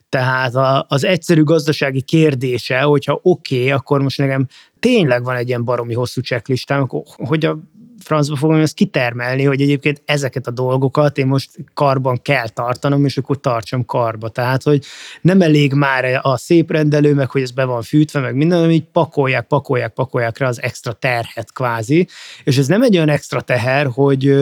tehát 0.09 0.53
az 0.89 1.05
egyszerű 1.05 1.43
gazdasági 1.43 2.03
kérdése, 2.03 2.81
hogyha 2.81 3.21
oké, 3.23 3.57
okay, 3.57 3.71
akkor 3.71 4.03
most 4.03 4.19
nekem 4.19 4.47
tényleg 4.81 5.25
van 5.25 5.37
egy 5.37 5.49
ilyen 5.49 5.65
baromi 5.65 5.95
hosszú 5.95 6.21
checklistám, 6.21 6.83
akkor 6.83 7.03
hogy 7.17 7.45
a 7.45 7.59
francba 8.05 8.37
fogom 8.37 8.61
ezt 8.61 8.75
kitermelni, 8.75 9.45
hogy 9.45 9.61
egyébként 9.61 10.03
ezeket 10.05 10.47
a 10.47 10.51
dolgokat 10.51 11.19
én 11.19 11.27
most 11.27 11.51
karban 11.75 12.23
kell 12.23 12.49
tartanom, 12.49 13.05
és 13.05 13.17
akkor 13.17 13.41
tartsam 13.41 13.85
karba. 13.85 14.29
Tehát, 14.29 14.63
hogy 14.63 14.85
nem 15.21 15.41
elég 15.41 15.73
már 15.73 16.21
a 16.23 16.37
szép 16.37 16.71
rendelő, 16.71 17.15
meg 17.15 17.31
hogy 17.31 17.43
ez 17.43 17.51
be 17.51 17.65
van 17.65 17.83
fűtve, 17.83 18.21
meg 18.21 18.35
minden, 18.35 18.59
hanem 18.59 18.73
így 18.73 18.87
pakolják, 18.93 19.47
pakolják, 19.47 19.93
pakolják 19.93 20.39
rá 20.39 20.49
az 20.49 20.63
extra 20.63 20.93
terhet 20.93 21.53
kvázi. 21.53 22.09
És 22.45 22.59
ez 22.59 22.67
nem 22.67 22.83
egy 22.83 22.97
olyan 22.97 23.09
extra 23.09 23.41
teher, 23.41 23.87
hogy 23.87 24.35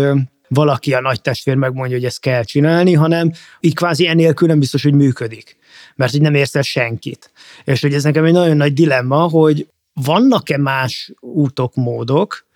valaki 0.49 0.95
a 0.95 1.01
nagy 1.01 1.21
testvér 1.21 1.55
megmondja, 1.55 1.97
hogy 1.97 2.05
ezt 2.05 2.21
kell 2.21 2.43
csinálni, 2.43 2.93
hanem 2.93 3.33
így 3.61 3.75
kvázi 3.75 4.07
enélkül 4.07 4.49
nem 4.49 4.59
biztos, 4.59 4.83
hogy 4.83 4.95
működik. 4.95 5.57
Mert 5.95 6.13
hogy 6.13 6.21
nem 6.21 6.35
érsz 6.35 6.55
el 6.55 6.63
senkit. 6.63 7.31
És 7.65 7.81
hogy 7.81 7.95
ez 7.95 8.03
nekem 8.03 8.25
egy 8.25 8.33
nagyon 8.33 8.57
nagy 8.57 8.73
dilemma, 8.73 9.29
hogy 9.29 9.69
vannak-e 9.93 10.59
más 10.59 11.13
útok, 11.21 11.75
módok, 11.75 12.47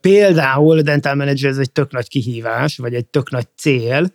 Például 0.00 0.78
a 0.78 0.82
Dental 0.82 1.14
Manager 1.14 1.50
ez 1.50 1.58
egy 1.58 1.72
tök 1.72 1.92
nagy 1.92 2.08
kihívás, 2.08 2.76
vagy 2.76 2.94
egy 2.94 3.06
tök 3.06 3.30
nagy 3.30 3.46
cél, 3.56 4.10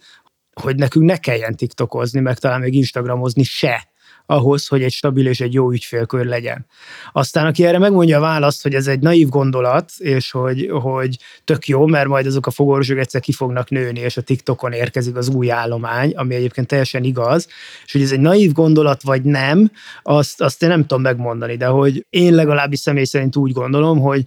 hogy 0.54 0.76
nekünk 0.76 1.06
ne 1.06 1.18
kelljen 1.18 1.56
TikTokozni, 1.56 2.20
meg 2.20 2.40
talán 2.40 2.60
még 2.60 2.74
Instagramozni 2.74 3.44
se, 3.44 3.91
ahhoz, 4.32 4.68
hogy 4.68 4.84
egy 4.84 4.92
stabil 4.92 5.28
és 5.28 5.42
egy 5.42 5.54
jó 5.54 5.72
ügyfélkör 5.72 6.26
legyen. 6.26 6.66
Aztán 7.12 7.46
aki 7.46 7.66
erre 7.66 7.78
megmondja 7.78 8.18
a 8.18 8.22
választ, 8.22 8.64
hogy 8.64 8.74
ez 8.74 8.88
egy 8.88 9.00
naív 9.00 9.30
gondolat, 9.30 9.92
és 9.98 10.32
hogy, 10.32 10.70
hogy 10.72 11.18
tök 11.44 11.68
jó, 11.68 11.86
mert 11.88 12.08
majd 12.08 12.26
azok 12.26 12.46
a 12.46 12.52
fogorvosok 12.52 12.98
egyszer 12.98 13.22
ki 13.22 13.32
fognak 13.32 13.70
nőni, 13.70 14.00
és 14.00 14.18
a 14.18 14.22
TikTokon 14.22 14.72
érkezik 14.72 15.16
az 15.16 15.30
új 15.30 15.52
állomány, 15.52 16.12
ami 16.16 16.36
egyébként 16.36 16.68
teljesen 16.68 17.04
igaz, 17.04 17.48
és 17.86 17.92
hogy 17.92 18.02
ez 18.02 18.12
egy 18.12 18.20
naív 18.20 18.52
gondolat, 18.52 19.04
vagy 19.04 19.24
nem, 19.24 19.72
azt, 20.04 20.42
azt 20.42 20.64
én 20.64 20.70
nem 20.70 20.82
tudom 20.82 21.02
megmondani, 21.02 21.56
de 21.58 21.66
hogy 21.66 22.06
én 22.10 22.34
legalábbis 22.34 22.80
személy 22.80 23.04
szerint 23.04 23.36
úgy 23.36 23.52
gondolom, 23.52 24.00
hogy 24.00 24.24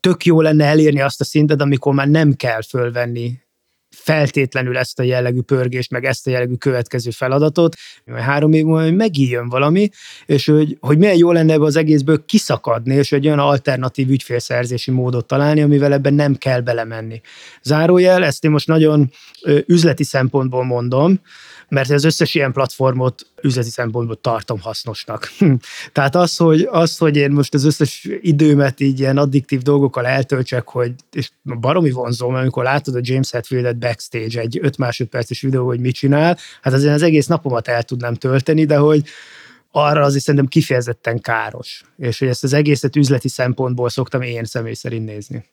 tök 0.00 0.24
jó 0.24 0.40
lenne 0.40 0.64
elérni 0.64 1.00
azt 1.00 1.20
a 1.20 1.24
szintet, 1.24 1.60
amikor 1.60 1.94
már 1.94 2.08
nem 2.08 2.32
kell 2.32 2.62
fölvenni 2.62 3.46
feltétlenül 3.98 4.78
ezt 4.78 4.98
a 4.98 5.02
jellegű 5.02 5.40
pörgést, 5.40 5.90
meg 5.90 6.04
ezt 6.04 6.26
a 6.26 6.30
jellegű 6.30 6.54
következő 6.54 7.10
feladatot, 7.10 7.76
mert 8.04 8.24
három 8.24 8.52
év 8.52 8.64
múlva 8.64 8.90
megijön 8.90 9.48
valami, 9.48 9.88
és 10.26 10.46
hogy, 10.46 10.76
hogy 10.80 10.98
milyen 10.98 11.16
jó 11.16 11.32
lenne 11.32 11.52
ebbe 11.52 11.64
az 11.64 11.76
egészből 11.76 12.24
kiszakadni, 12.24 12.94
és 12.94 13.12
egy 13.12 13.26
olyan 13.26 13.38
alternatív 13.38 14.10
ügyfélszerzési 14.10 14.90
módot 14.90 15.26
találni, 15.26 15.60
amivel 15.60 15.92
ebben 15.92 16.14
nem 16.14 16.34
kell 16.34 16.60
belemenni. 16.60 17.20
Zárójel, 17.62 18.24
ezt 18.24 18.44
én 18.44 18.50
most 18.50 18.66
nagyon 18.66 19.10
üzleti 19.66 20.04
szempontból 20.04 20.64
mondom, 20.64 21.20
mert 21.68 21.90
az 21.90 22.04
összes 22.04 22.34
ilyen 22.34 22.52
platformot 22.52 23.26
üzleti 23.42 23.70
szempontból 23.70 24.20
tartom 24.20 24.60
hasznosnak. 24.60 25.32
Tehát 25.92 26.14
az 26.14 26.36
hogy, 26.36 26.68
az, 26.70 26.98
hogy 26.98 27.16
én 27.16 27.30
most 27.30 27.54
az 27.54 27.64
összes 27.64 28.08
időmet 28.20 28.80
így 28.80 29.00
ilyen 29.00 29.16
addiktív 29.16 29.62
dolgokkal 29.62 30.06
eltöltsek, 30.06 30.68
hogy 30.68 30.92
és 31.12 31.30
baromi 31.42 31.90
vonzom, 31.90 32.34
amikor 32.34 32.64
látod 32.64 32.94
a 32.94 33.00
James 33.02 33.30
Hetfieldet 33.30 33.78
backstage 33.78 34.40
egy 34.40 34.58
5 34.62 34.76
másodperces 34.76 35.40
videó, 35.40 35.66
hogy 35.66 35.80
mit 35.80 35.94
csinál, 35.94 36.38
hát 36.62 36.72
azért 36.72 36.94
az 36.94 37.02
egész 37.02 37.26
napomat 37.26 37.68
el 37.68 37.82
tudnám 37.82 38.14
tölteni, 38.14 38.64
de 38.64 38.76
hogy 38.76 39.02
arra 39.70 40.04
azért 40.04 40.24
szerintem 40.24 40.48
kifejezetten 40.48 41.20
káros. 41.20 41.82
És 41.96 42.18
hogy 42.18 42.28
ezt 42.28 42.44
az 42.44 42.52
egészet 42.52 42.96
üzleti 42.96 43.28
szempontból 43.28 43.88
szoktam 43.88 44.22
én 44.22 44.44
személy 44.44 44.74
szerint 44.74 45.04
nézni. 45.04 45.44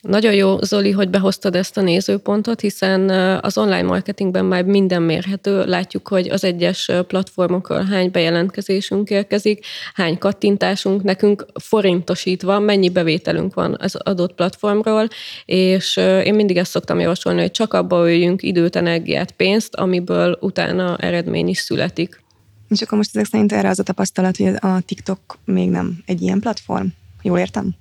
Nagyon 0.00 0.34
jó, 0.34 0.58
Zoli, 0.60 0.90
hogy 0.90 1.08
behoztad 1.08 1.56
ezt 1.56 1.76
a 1.76 1.80
nézőpontot, 1.80 2.60
hiszen 2.60 3.10
az 3.40 3.58
online 3.58 3.82
marketingben 3.82 4.44
már 4.44 4.64
minden 4.64 5.02
mérhető. 5.02 5.64
Látjuk, 5.64 6.08
hogy 6.08 6.28
az 6.28 6.44
egyes 6.44 6.90
platformokon 7.06 7.86
hány 7.86 8.10
bejelentkezésünk 8.10 9.10
érkezik, 9.10 9.64
hány 9.94 10.18
kattintásunk, 10.18 11.02
nekünk 11.02 11.46
forintosítva, 11.60 12.58
mennyi 12.58 12.88
bevételünk 12.88 13.54
van 13.54 13.76
az 13.78 13.94
adott 13.94 14.34
platformról, 14.34 15.08
és 15.44 15.96
én 15.96 16.34
mindig 16.34 16.56
ezt 16.56 16.70
szoktam 16.70 17.00
javasolni, 17.00 17.40
hogy 17.40 17.50
csak 17.50 17.74
abba 17.74 18.04
öljünk 18.04 18.42
időt, 18.42 18.76
energiát, 18.76 19.30
pénzt, 19.30 19.74
amiből 19.74 20.38
utána 20.40 20.96
eredmény 20.96 21.48
is 21.48 21.58
születik. 21.58 22.22
És 22.68 22.82
akkor 22.82 22.98
most 22.98 23.16
ezek 23.16 23.26
szerint 23.26 23.52
erre 23.52 23.68
az 23.68 23.78
a 23.78 23.82
tapasztalat, 23.82 24.36
hogy 24.36 24.54
a 24.60 24.80
TikTok 24.86 25.38
még 25.44 25.68
nem 25.68 25.98
egy 26.06 26.22
ilyen 26.22 26.40
platform? 26.40 26.86
Jól 27.22 27.38
értem? 27.38 27.74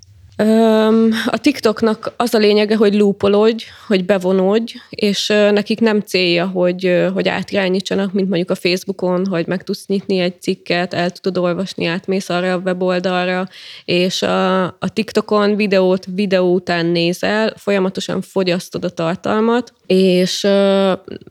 A 1.25 1.37
TikToknak 1.41 2.13
az 2.17 2.33
a 2.33 2.37
lényege, 2.37 2.75
hogy 2.75 2.95
lúpolódj, 2.95 3.63
hogy 3.87 4.05
bevonódj, 4.05 4.73
és 4.89 5.27
nekik 5.27 5.79
nem 5.79 5.99
célja, 5.99 6.45
hogy, 6.45 7.07
hogy 7.13 7.27
átirányítsanak, 7.27 8.13
mint 8.13 8.27
mondjuk 8.27 8.49
a 8.49 8.55
Facebookon, 8.55 9.25
hogy 9.25 9.47
meg 9.47 9.63
tudsz 9.63 9.87
nyitni 9.87 10.19
egy 10.19 10.41
cikket, 10.41 10.93
el 10.93 11.09
tudod 11.09 11.43
olvasni, 11.43 11.85
átmész 11.85 12.29
arra 12.29 12.53
a 12.53 12.61
weboldalra, 12.65 13.47
és 13.85 14.21
a, 14.21 14.63
a 14.63 14.93
TikTokon 14.93 15.55
videót 15.55 16.05
videó 16.13 16.53
után 16.53 16.85
nézel, 16.85 17.53
folyamatosan 17.55 18.21
fogyasztod 18.21 18.83
a 18.83 18.89
tartalmat, 18.89 19.73
és 19.87 20.43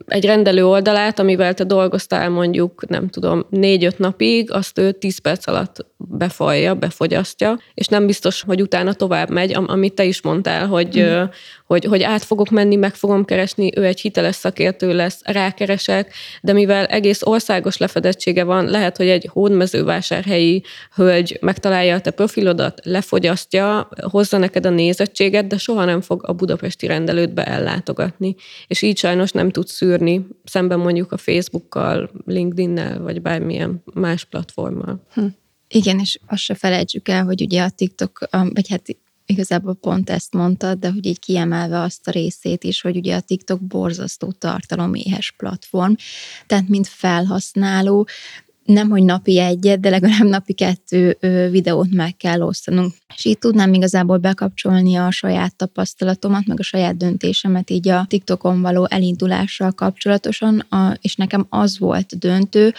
egy 0.07 0.25
rendelő 0.25 0.65
oldalát, 0.65 1.19
amivel 1.19 1.53
te 1.53 1.63
dolgoztál 1.63 2.29
mondjuk, 2.29 2.87
nem 2.87 3.09
tudom, 3.09 3.45
négy-öt 3.49 3.99
napig, 3.99 4.51
azt 4.51 4.77
ő 4.77 4.91
tíz 4.91 5.17
perc 5.17 5.47
alatt 5.47 5.85
befalja, 5.97 6.75
befogyasztja, 6.75 7.59
és 7.73 7.87
nem 7.87 8.05
biztos, 8.05 8.41
hogy 8.41 8.61
utána 8.61 8.93
tovább 8.93 9.29
megy, 9.29 9.53
amit 9.53 9.93
te 9.93 10.03
is 10.03 10.21
mondtál, 10.21 10.67
hogy, 10.67 11.01
mm. 11.01 11.23
hogy, 11.65 11.85
hogy 11.85 12.03
át 12.03 12.23
fogok 12.23 12.49
menni, 12.49 12.75
meg 12.75 12.95
fogom 12.95 13.25
keresni, 13.25 13.71
ő 13.75 13.85
egy 13.85 13.99
hiteles 13.99 14.35
szakértő 14.35 14.93
lesz, 14.93 15.21
rákeresek, 15.23 16.13
de 16.41 16.53
mivel 16.53 16.85
egész 16.85 17.21
országos 17.23 17.77
lefedettsége 17.77 18.43
van, 18.43 18.65
lehet, 18.65 18.97
hogy 18.97 19.07
egy 19.07 19.29
hódmezővásárhelyi 19.31 20.63
hölgy 20.95 21.37
megtalálja 21.41 21.95
a 21.95 21.99
te 21.99 22.11
profilodat, 22.11 22.79
lefogyasztja, 22.83 23.89
hozza 24.11 24.37
neked 24.37 24.65
a 24.65 24.69
nézettséget, 24.69 25.47
de 25.47 25.57
soha 25.57 25.85
nem 25.85 26.01
fog 26.01 26.23
a 26.27 26.33
budapesti 26.33 26.87
rendelődbe 26.87 27.43
ellátogatni. 27.43 28.35
És 28.67 28.81
így 28.81 28.97
sajnos 28.97 29.31
nem 29.31 29.49
tud 29.49 29.67
szűrni, 29.67 30.27
szemben 30.43 30.79
mondjuk 30.79 31.11
a 31.11 31.17
Facebookkal, 31.17 32.09
LinkedIn-nel, 32.25 33.01
vagy 33.01 33.21
bármilyen 33.21 33.83
más 33.93 34.25
platformmal. 34.25 35.05
Hm. 35.13 35.25
Igen, 35.67 35.99
és 35.99 36.19
azt 36.27 36.41
se 36.41 36.55
felejtsük 36.55 37.07
el, 37.07 37.23
hogy 37.23 37.41
ugye 37.41 37.63
a 37.63 37.69
TikTok, 37.69 38.27
vagy 38.29 38.69
hát 38.69 38.81
igazából 39.25 39.75
pont 39.75 40.09
ezt 40.09 40.33
mondtad, 40.33 40.79
de 40.79 40.91
hogy 40.91 41.05
így 41.05 41.19
kiemelve 41.19 41.81
azt 41.81 42.07
a 42.07 42.11
részét 42.11 42.63
is, 42.63 42.81
hogy 42.81 42.97
ugye 42.97 43.15
a 43.15 43.21
TikTok 43.21 43.61
borzasztó 43.61 44.31
tartaloméhes 44.31 45.33
platform, 45.37 45.93
tehát 46.45 46.67
mint 46.67 46.87
felhasználó, 46.87 48.07
nem, 48.67 48.89
hogy 48.89 49.03
napi 49.03 49.39
egyet, 49.39 49.79
de 49.79 49.89
legalább 49.89 50.27
napi 50.27 50.53
kettő 50.53 51.17
videót 51.51 51.91
meg 51.91 52.17
kell 52.17 52.41
osztanunk. 52.41 52.93
És 53.15 53.25
így 53.25 53.37
tudnám 53.37 53.73
igazából 53.73 54.17
bekapcsolni 54.17 54.95
a 54.95 55.11
saját 55.11 55.55
tapasztalatomat, 55.55 56.45
meg 56.45 56.59
a 56.59 56.63
saját 56.63 56.97
döntésemet 56.97 57.69
így 57.69 57.89
a 57.89 58.05
TikTokon 58.09 58.61
való 58.61 58.87
elindulással 58.89 59.71
kapcsolatosan, 59.71 60.59
a, 60.59 60.97
és 61.01 61.15
nekem 61.15 61.45
az 61.49 61.79
volt 61.79 62.17
döntő, 62.17 62.73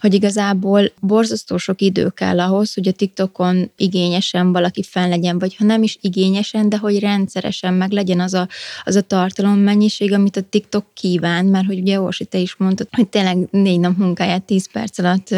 hogy 0.00 0.14
igazából 0.14 0.92
borzasztó 1.00 1.56
sok 1.56 1.80
idő 1.80 2.08
kell 2.08 2.40
ahhoz, 2.40 2.74
hogy 2.74 2.88
a 2.88 2.92
TikTokon 2.92 3.70
igényesen 3.76 4.52
valaki 4.52 4.82
fenn 4.82 5.08
legyen, 5.08 5.38
vagy 5.38 5.56
ha 5.56 5.64
nem 5.64 5.82
is 5.82 5.98
igényesen, 6.00 6.68
de 6.68 6.78
hogy 6.78 6.98
rendszeresen 6.98 7.74
meg 7.74 7.90
legyen 7.90 8.20
az 8.20 8.34
a, 8.34 8.48
az 8.84 8.96
a 8.96 9.00
tartalommennyiség, 9.00 10.12
amit 10.12 10.36
a 10.36 10.42
TikTok 10.50 10.84
kíván, 10.94 11.46
mert 11.46 11.66
hogy 11.66 11.78
ugye 11.78 12.00
Orsi, 12.00 12.24
te 12.24 12.38
is 12.38 12.56
mondtad, 12.56 12.88
hogy 12.90 13.08
tényleg 13.08 13.48
négy 13.50 13.80
nap 13.80 13.96
munkáját 13.96 14.42
tíz 14.42 14.70
perc 14.72 14.98
alatt 14.98 15.34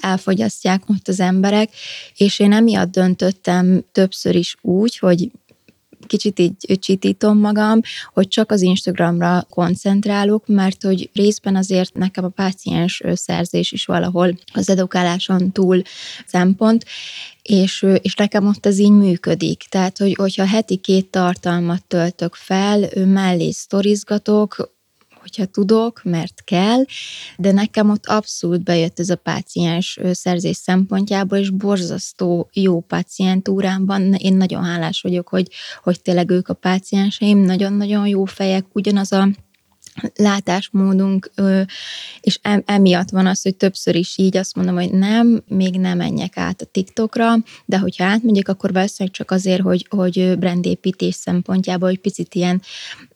elfogyasztják 0.00 0.82
ott 0.86 1.08
az 1.08 1.20
emberek, 1.20 1.70
és 2.16 2.38
én 2.38 2.52
emiatt 2.52 2.92
döntöttem 2.92 3.84
többször 3.92 4.34
is 4.34 4.56
úgy, 4.60 4.98
hogy 4.98 5.30
kicsit 6.10 6.38
így 6.38 6.78
csitítom 6.78 7.38
magam, 7.38 7.80
hogy 8.12 8.28
csak 8.28 8.50
az 8.50 8.62
Instagramra 8.62 9.46
koncentrálok, 9.50 10.46
mert 10.46 10.82
hogy 10.82 11.10
részben 11.12 11.56
azért 11.56 11.94
nekem 11.94 12.24
a 12.24 12.28
páciens 12.28 13.02
szerzés 13.14 13.72
is 13.72 13.84
valahol 13.86 14.38
az 14.52 14.70
edukáláson 14.70 15.52
túl 15.52 15.82
szempont, 16.26 16.84
és, 17.42 17.86
és 18.02 18.14
nekem 18.14 18.46
ott 18.46 18.66
ez 18.66 18.78
így 18.78 18.90
működik. 18.90 19.64
Tehát, 19.68 19.98
hogy, 19.98 20.14
hogyha 20.14 20.46
heti 20.46 20.76
két 20.76 21.10
tartalmat 21.10 21.84
töltök 21.84 22.34
fel, 22.34 22.88
mellé 23.06 23.50
sztorizgatok, 23.50 24.78
hogyha 25.20 25.44
tudok, 25.44 26.00
mert 26.04 26.44
kell, 26.44 26.84
de 27.36 27.52
nekem 27.52 27.90
ott 27.90 28.06
abszolút 28.06 28.64
bejött 28.64 28.98
ez 28.98 29.10
a 29.10 29.16
páciens 29.16 29.98
szerzés 30.12 30.56
szempontjából, 30.56 31.38
és 31.38 31.50
borzasztó 31.50 32.48
jó 32.52 32.80
pácientúrámban. 32.80 34.14
Én 34.14 34.36
nagyon 34.36 34.64
hálás 34.64 35.00
vagyok, 35.00 35.28
hogy, 35.28 35.48
hogy 35.82 36.02
tényleg 36.02 36.30
ők 36.30 36.48
a 36.48 36.54
pácienseim, 36.54 37.38
nagyon-nagyon 37.38 38.06
jó 38.06 38.24
fejek, 38.24 38.64
ugyanaz 38.72 39.12
a 39.12 39.28
látásmódunk, 40.14 41.30
és 42.20 42.38
emiatt 42.64 43.10
van 43.10 43.26
az, 43.26 43.42
hogy 43.42 43.56
többször 43.56 43.94
is 43.94 44.18
így 44.18 44.36
azt 44.36 44.54
mondom, 44.54 44.74
hogy 44.74 44.90
nem, 44.90 45.42
még 45.48 45.74
nem 45.74 45.96
menjek 45.96 46.36
át 46.36 46.62
a 46.62 46.64
TikTokra, 46.64 47.34
de 47.64 47.78
hogyha 47.78 48.04
átmegyek, 48.04 48.48
akkor 48.48 48.72
valószínűleg 48.72 49.16
csak 49.16 49.30
azért, 49.30 49.62
hogy, 49.62 49.86
hogy 49.90 50.38
brandépítés 50.38 51.14
szempontjából, 51.14 51.88
hogy 51.88 52.00
picit 52.00 52.34
ilyen 52.34 52.62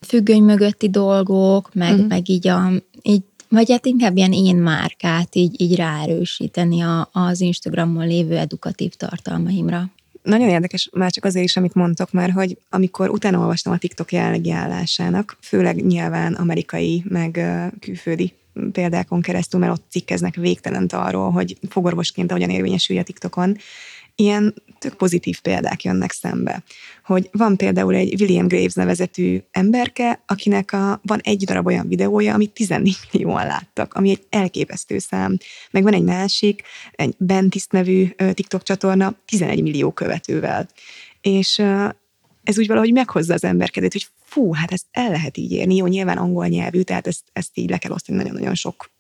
függöny 0.01 0.43
mögötti 0.43 0.91
dolgok, 0.91 1.75
meg, 1.75 1.93
uh-huh. 1.93 2.09
meg 2.09 2.29
így 2.29 2.49
a 2.49 2.71
így 3.03 3.23
vagy 3.49 3.71
hát 3.71 3.87
inkább 3.87 4.17
ilyen 4.17 4.33
én 4.33 4.57
márkát 4.57 5.35
így, 5.35 5.61
így 5.61 5.77
ráerősíteni 5.77 6.81
a, 6.81 7.09
az 7.13 7.41
Instagramon 7.41 8.07
lévő 8.07 8.37
edukatív 8.37 8.93
tartalmaimra 8.95 9.91
nagyon 10.25 10.49
érdekes, 10.49 10.89
már 10.93 11.11
csak 11.11 11.25
azért 11.25 11.45
is, 11.45 11.57
amit 11.57 11.75
mondtok, 11.75 12.13
mert 12.13 12.33
hogy 12.33 12.59
amikor 12.71 13.11
utána 13.11 13.39
olvastam 13.39 13.73
a 13.73 13.79
TikTok 13.79 14.13
jelenlegi 14.13 14.51
állásának, 14.51 15.37
főleg 15.41 15.85
nyilván 15.87 16.35
amerikai, 16.35 17.05
meg 17.09 17.41
külföldi 17.81 18.33
példákon 18.73 19.21
keresztül, 19.21 19.61
mert 19.61 19.73
ott 19.73 19.87
cikkeznek 19.91 20.35
végtelent 20.35 20.93
arról, 20.93 21.31
hogy 21.31 21.57
fogorvosként 21.69 22.33
hogyan 22.33 22.51
érvényesülj 22.51 22.99
a 22.99 23.03
TikTokon, 23.03 23.57
ilyen 24.17 24.55
tök 24.79 24.95
pozitív 24.95 25.41
példák 25.41 25.83
jönnek 25.83 26.13
szembe. 26.13 26.63
Hogy 27.05 27.29
van 27.33 27.57
például 27.57 27.95
egy 27.95 28.21
William 28.21 28.47
Graves 28.47 28.73
nevezetű 28.73 29.41
emberke, 29.51 30.23
akinek 30.27 30.73
a, 30.73 31.01
van 31.03 31.21
egy 31.23 31.45
darab 31.45 31.67
olyan 31.67 31.89
videója, 31.89 32.35
amit 32.35 32.51
14 32.51 32.97
millióan 33.13 33.47
láttak, 33.47 33.95
ami 33.95 34.11
egy 34.11 34.23
elképesztő 34.31 34.99
szám. 34.99 35.37
Meg 35.71 35.83
van 35.83 35.93
egy 35.93 36.03
másik, 36.03 36.63
egy 36.93 37.15
Bentiszt 37.19 37.73
nevű 37.73 38.09
TikTok 38.09 38.63
csatorna, 38.63 39.15
11 39.25 39.63
millió 39.63 39.91
követővel. 39.91 40.69
És 41.21 41.63
ez 42.45 42.59
úgy 42.59 42.67
valahogy 42.67 42.93
meghozza 42.93 43.35
az 43.35 43.45
emberkedet, 43.45 43.93
hogy 43.93 44.07
fú, 44.25 44.53
hát 44.53 44.73
ezt 44.73 44.87
el 44.91 45.11
lehet 45.11 45.37
így 45.37 45.53
érni. 45.53 45.77
Jó, 45.77 45.87
nyilván 45.87 46.19
angol 46.19 46.47
nyelvű, 46.47 46.83
tehát 46.83 47.07
ezt, 47.07 47.23
ezt 47.33 47.51
így 47.55 47.71
le 47.71 47.79
kell 47.79 47.93
osztani 47.93 48.19
nagyon-nagyon 48.19 48.55
sok 48.55 48.93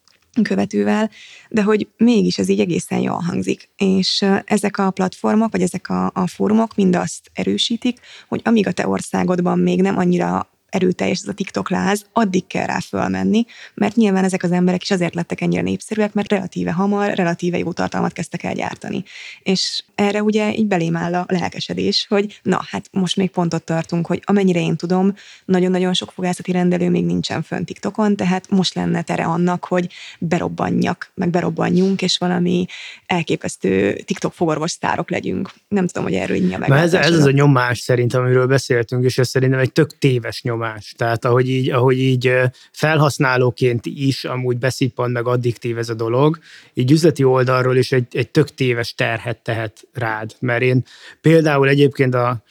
követővel, 0.42 1.10
de 1.48 1.62
hogy 1.62 1.88
mégis 1.96 2.38
ez 2.38 2.48
így 2.48 2.60
egészen 2.60 2.98
jól 2.98 3.20
hangzik. 3.20 3.68
És 3.76 4.24
ezek 4.44 4.78
a 4.78 4.90
platformok, 4.90 5.52
vagy 5.52 5.62
ezek 5.62 5.88
a, 5.88 6.10
a 6.14 6.26
fórumok 6.26 6.74
mind 6.74 6.96
azt 6.96 7.30
erősítik, 7.32 7.98
hogy 8.28 8.40
amíg 8.44 8.66
a 8.66 8.72
te 8.72 8.88
országodban 8.88 9.58
még 9.58 9.82
nem 9.82 9.98
annyira 9.98 10.48
erőteljes 10.74 11.20
ez 11.20 11.28
a 11.28 11.32
TikTok 11.32 11.70
láz, 11.70 12.06
addig 12.12 12.46
kell 12.46 12.66
rá 12.66 12.78
fölmenni, 12.80 13.44
mert 13.74 13.96
nyilván 13.96 14.24
ezek 14.24 14.42
az 14.42 14.52
emberek 14.52 14.82
is 14.82 14.90
azért 14.90 15.14
lettek 15.14 15.40
ennyire 15.40 15.62
népszerűek, 15.62 16.12
mert 16.12 16.30
relatíve 16.30 16.72
hamar, 16.72 17.14
relatíve 17.14 17.58
jó 17.58 17.72
tartalmat 17.72 18.12
kezdtek 18.12 18.42
el 18.42 18.54
gyártani. 18.54 19.04
És 19.42 19.82
erre 19.94 20.22
ugye 20.22 20.54
így 20.54 20.66
belém 20.66 20.96
áll 20.96 21.14
a 21.14 21.24
lelkesedés, 21.28 22.06
hogy 22.08 22.40
na, 22.42 22.60
hát 22.70 22.88
most 22.90 23.16
még 23.16 23.30
pontot 23.30 23.64
tartunk, 23.64 24.06
hogy 24.06 24.22
amennyire 24.24 24.60
én 24.60 24.76
tudom, 24.76 25.14
nagyon-nagyon 25.44 25.94
sok 25.94 26.12
fogászati 26.12 26.52
rendelő 26.52 26.90
még 26.90 27.04
nincsen 27.04 27.42
fönn 27.42 27.64
TikTokon, 27.64 28.16
tehát 28.16 28.50
most 28.50 28.74
lenne 28.74 29.02
tere 29.02 29.24
annak, 29.24 29.64
hogy 29.64 29.88
berobbanjak, 30.18 31.10
meg 31.14 31.30
berobbanjunk, 31.30 32.02
és 32.02 32.18
valami 32.18 32.66
elképesztő 33.06 33.92
TikTok 33.92 34.32
fogorvos 34.32 34.70
sztárok 34.70 35.10
legyünk. 35.10 35.50
Nem 35.68 35.86
tudom, 35.86 36.08
hogy 36.08 36.14
erről 36.14 36.36
így 36.36 36.52
a 36.52 36.72
ez, 36.74 36.94
ez 36.94 37.12
az 37.12 37.24
a 37.24 37.30
nyomás 37.30 37.78
szerintem, 37.78 38.22
amiről 38.22 38.46
beszéltünk, 38.46 39.04
és 39.04 39.18
ez 39.18 39.28
szerintem 39.28 39.58
egy 39.58 39.72
tök 39.72 39.98
téves 39.98 40.42
nyomás 40.42 40.63
nyomás. 40.64 40.94
Tehát 40.96 41.24
ahogy 41.24 41.48
így, 41.48 41.70
ahogy 41.70 41.98
így 41.98 42.32
felhasználóként 42.72 43.86
is 43.86 44.24
amúgy 44.24 44.58
beszippan 44.58 45.10
meg 45.10 45.26
addiktív 45.26 45.78
ez 45.78 45.88
a 45.88 45.94
dolog, 45.94 46.38
így 46.74 46.90
üzleti 46.90 47.24
oldalról 47.24 47.76
is 47.76 47.92
egy, 47.92 48.06
egy 48.10 48.30
tök 48.30 48.54
téves 48.54 48.94
terhet 48.94 49.38
tehet 49.38 49.86
rád. 49.92 50.32
Mert 50.40 50.62
én 50.62 50.84
például 51.20 51.68
egyébként 51.68 52.14
a 52.14 52.42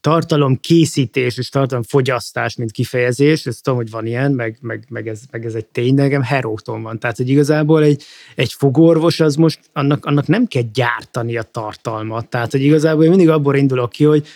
tartalom 0.00 0.60
készítés 0.60 1.38
és 1.38 1.48
tartalom 1.48 1.82
fogyasztás, 1.82 2.56
mint 2.56 2.70
kifejezés, 2.70 3.46
ezt 3.46 3.62
tudom, 3.62 3.78
hogy 3.78 3.90
van 3.90 4.06
ilyen, 4.06 4.32
meg, 4.32 4.58
meg, 4.60 4.84
meg, 4.88 5.08
ez, 5.08 5.20
meg 5.30 5.44
ez 5.44 5.54
egy 5.54 5.66
tény, 5.66 5.94
nekem 5.94 6.22
heróton 6.22 6.82
van. 6.82 6.98
Tehát, 6.98 7.16
hogy 7.16 7.28
igazából 7.28 7.82
egy, 7.82 8.02
egy 8.34 8.52
fogorvos 8.52 9.20
az 9.20 9.34
most, 9.34 9.60
annak, 9.72 10.04
annak 10.04 10.26
nem 10.26 10.46
kell 10.46 10.62
gyártani 10.72 11.36
a 11.36 11.42
tartalmat. 11.42 12.28
Tehát, 12.28 12.50
hogy 12.50 12.62
igazából 12.62 13.04
én 13.04 13.10
mindig 13.10 13.28
abból 13.28 13.56
indulok 13.56 13.90
ki, 13.90 14.04
hogy 14.04 14.26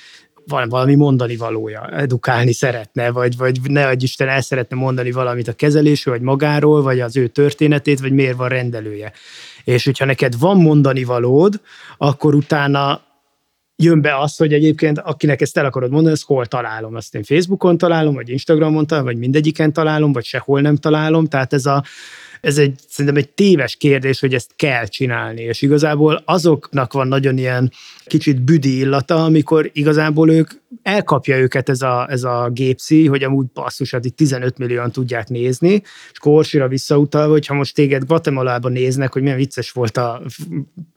van 0.50 0.68
valami 0.68 0.94
mondani 0.94 1.36
valója, 1.36 1.88
edukálni 1.88 2.52
szeretne, 2.52 3.10
vagy, 3.10 3.36
vagy 3.36 3.60
ne 3.62 3.86
adj 3.86 4.04
Isten 4.04 4.28
el 4.28 4.40
szeretne 4.40 4.76
mondani 4.76 5.10
valamit 5.10 5.48
a 5.48 5.52
kezelésről, 5.52 6.14
vagy 6.14 6.22
magáról, 6.22 6.82
vagy 6.82 7.00
az 7.00 7.16
ő 7.16 7.26
történetét, 7.26 8.00
vagy 8.00 8.12
miért 8.12 8.36
van 8.36 8.48
rendelője. 8.48 9.12
És 9.64 9.84
hogyha 9.84 10.04
neked 10.04 10.38
van 10.38 10.56
mondani 10.56 11.04
valód, 11.04 11.60
akkor 11.96 12.34
utána 12.34 13.00
jön 13.76 14.00
be 14.00 14.18
az, 14.18 14.36
hogy 14.36 14.52
egyébként 14.52 14.98
akinek 14.98 15.40
ezt 15.40 15.56
el 15.56 15.64
akarod 15.64 15.90
mondani, 15.90 16.14
ezt 16.14 16.24
hol 16.24 16.46
találom. 16.46 16.94
Azt 16.94 17.14
én 17.14 17.22
Facebookon 17.22 17.78
találom, 17.78 18.14
vagy 18.14 18.28
Instagramon 18.28 18.86
találom, 18.86 19.10
vagy 19.10 19.18
mindegyiken 19.18 19.72
találom, 19.72 20.12
vagy 20.12 20.24
sehol 20.24 20.60
nem 20.60 20.76
találom. 20.76 21.26
Tehát 21.26 21.52
ez 21.52 21.66
a, 21.66 21.84
ez 22.40 22.59
egy, 22.59 22.79
szerintem 22.88 23.22
egy 23.22 23.29
téves 23.29 23.76
kérdés, 23.76 24.20
hogy 24.20 24.35
ezt 24.35 24.50
kell 24.57 24.87
csinálni, 24.87 25.42
és 25.42 25.62
igazából 25.62 26.22
azoknak 26.24 26.92
van 26.92 27.09
nagyon 27.09 27.38
ilyen 27.38 27.72
kicsit 28.05 28.42
büdi 28.42 28.79
illata, 28.79 29.24
amikor 29.24 29.70
igazából 29.72 30.31
ők 30.31 30.50
elkapja 30.83 31.38
őket 31.38 31.68
ez 31.68 31.83
a, 31.83 32.07
ez 32.11 32.22
a 32.22 32.50
gépszi, 32.53 33.07
hogy 33.07 33.22
amúgy 33.22 33.46
basszus, 33.46 33.90
hát 33.90 34.05
itt 34.05 34.16
15 34.16 34.59
millióan 34.59 34.92
tudják 34.92 35.29
nézni, 35.29 35.83
és 36.12 36.18
Korsira 36.18 36.68
hogy 37.11 37.46
ha 37.46 37.55
most 37.55 37.74
téged 37.74 38.05
Guatemalában 38.05 38.72
néznek, 38.72 39.12
hogy 39.12 39.22
milyen 39.22 39.37
vicces 39.37 39.70
volt 39.70 39.96
a 39.96 40.22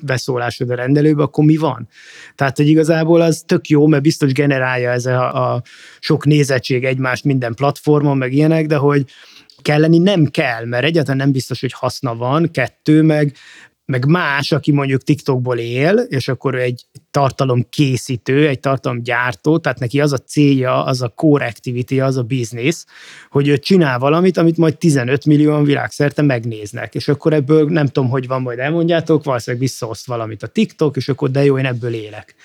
beszólásod 0.04 0.70
a 0.70 0.76
rendelőbe, 0.76 1.24
akkor 1.24 1.46
mi 1.46 1.58
van? 1.58 1.88
Tehát, 2.36 2.58
hogy 2.58 2.68
igazából 2.68 3.22
az 3.22 3.44
tök 3.46 3.68
jó, 3.68 3.88
mert 3.88 4.04
biztos 4.04 4.32
generálja 4.32 4.92
ez 4.92 5.06
a, 5.06 5.54
a 5.54 5.62
sok 6.00 6.26
nézettség 6.26 6.86
egymást 6.86 7.24
minden 7.24 7.54
platformon, 7.54 8.18
meg 8.18 8.34
ilyenek, 8.34 8.66
de 8.66 8.76
hogy 8.76 9.06
kelleni 9.64 9.98
nem 9.98 10.26
kell, 10.26 10.66
mert 10.66 10.84
egyáltalán 10.84 11.18
nem 11.18 11.32
biztos, 11.32 11.62
hogy 11.62 11.74
haszna 11.74 12.16
van, 12.16 12.52
kettő 12.52 13.02
meg 13.02 13.36
meg 13.86 14.06
más, 14.06 14.52
aki 14.52 14.72
mondjuk 14.72 15.04
TikTokból 15.04 15.58
él, 15.58 15.96
és 15.98 16.28
akkor 16.28 16.56
egy 16.56 16.86
tartalom 17.12 17.66
készítő, 17.70 18.48
egy 18.48 18.60
tartalomgyártó, 18.60 19.58
tehát 19.58 19.80
neki 19.80 20.02
az 20.02 20.14
a 20.14 20.18
célja, 20.18 20.84
az 20.84 21.02
a 21.02 21.08
core 21.08 21.46
activity, 21.46 22.00
az 22.00 22.18
a 22.18 22.24
business, 22.24 22.86
hogy 23.30 23.48
ő 23.48 23.58
csinál 23.58 24.00
valamit, 24.00 24.38
amit 24.38 24.58
majd 24.58 24.78
15 24.78 25.26
millióan 25.26 25.64
világszerte 25.64 26.22
megnéznek, 26.22 26.96
és 26.96 27.08
akkor 27.08 27.34
ebből 27.34 27.66
nem 27.66 27.86
tudom, 27.86 28.10
hogy 28.10 28.28
van, 28.28 28.42
majd 28.42 28.60
elmondjátok, 28.60 29.24
valószínűleg 29.24 29.66
visszaoszt 29.66 30.06
valamit 30.06 30.44
a 30.44 30.48
TikTok, 30.48 30.96
és 30.96 31.10
akkor 31.10 31.32
de 31.32 31.44
jó, 31.44 31.58
én 31.58 31.66
ebből 31.66 31.94
élek. 31.94 32.36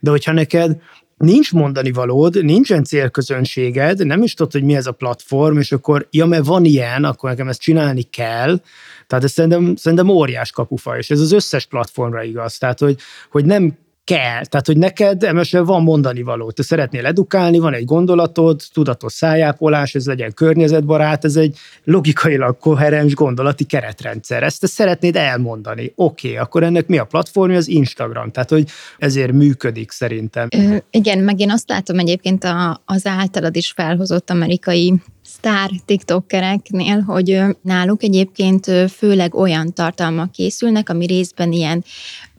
De 0.00 0.10
hogyha 0.10 0.32
neked 0.32 0.80
nincs 1.16 1.52
mondani 1.52 1.92
valód, 1.92 2.44
nincsen 2.44 2.84
célközönséged, 2.84 4.06
nem 4.06 4.22
is 4.22 4.34
tudod, 4.34 4.52
hogy 4.52 4.62
mi 4.62 4.76
ez 4.76 4.86
a 4.86 4.92
platform, 4.92 5.58
és 5.58 5.72
akkor, 5.72 6.06
ja, 6.10 6.26
mert 6.26 6.46
van 6.46 6.64
ilyen, 6.64 7.04
akkor 7.04 7.30
nekem 7.30 7.48
ezt 7.48 7.60
csinálni 7.60 8.02
kell, 8.02 8.60
tehát 9.06 9.24
ez 9.24 9.32
szerintem, 9.32 9.76
szerintem 9.76 10.08
óriás 10.08 10.50
kapufa, 10.50 10.98
és 10.98 11.10
ez 11.10 11.20
az 11.20 11.32
összes 11.32 11.66
platformra 11.66 12.22
igaz. 12.22 12.58
Tehát, 12.58 12.78
hogy, 12.78 12.98
hogy 13.30 13.44
nem 13.44 13.78
kell. 14.06 14.44
Tehát, 14.44 14.66
hogy 14.66 14.76
neked 14.76 15.22
emesben 15.22 15.64
van 15.64 15.82
mondani 15.82 16.22
való. 16.22 16.50
Te 16.50 16.62
szeretnél 16.62 17.06
edukálni, 17.06 17.58
van 17.58 17.74
egy 17.74 17.84
gondolatod, 17.84 18.62
tudatos 18.72 19.12
szájápolás, 19.12 19.94
ez 19.94 20.06
legyen 20.06 20.34
környezetbarát, 20.34 21.24
ez 21.24 21.36
egy 21.36 21.56
logikailag 21.84 22.58
koherens 22.58 23.14
gondolati 23.14 23.64
keretrendszer. 23.64 24.42
Ezt 24.42 24.60
te 24.60 24.66
szeretnéd 24.66 25.16
elmondani. 25.16 25.92
Oké, 25.94 26.28
okay, 26.28 26.40
akkor 26.40 26.62
ennek 26.62 26.86
mi 26.86 26.98
a 26.98 27.04
platformja? 27.04 27.56
Az 27.56 27.68
Instagram. 27.68 28.30
Tehát, 28.30 28.50
hogy 28.50 28.68
ezért 28.98 29.32
működik 29.32 29.90
szerintem. 29.90 30.48
Ö, 30.56 30.76
igen, 30.90 31.18
meg 31.18 31.40
én 31.40 31.50
azt 31.50 31.68
látom 31.68 31.98
egyébként 31.98 32.44
a, 32.44 32.82
az 32.84 33.06
általad 33.06 33.56
is 33.56 33.72
felhozott 33.76 34.30
amerikai 34.30 34.94
sztár 35.22 35.70
TikTokereknél, 35.84 37.00
hogy 37.00 37.40
náluk 37.62 38.02
egyébként 38.02 38.70
főleg 38.90 39.34
olyan 39.34 39.72
tartalmak 39.72 40.32
készülnek, 40.32 40.88
ami 40.88 41.06
részben 41.06 41.52
ilyen 41.52 41.84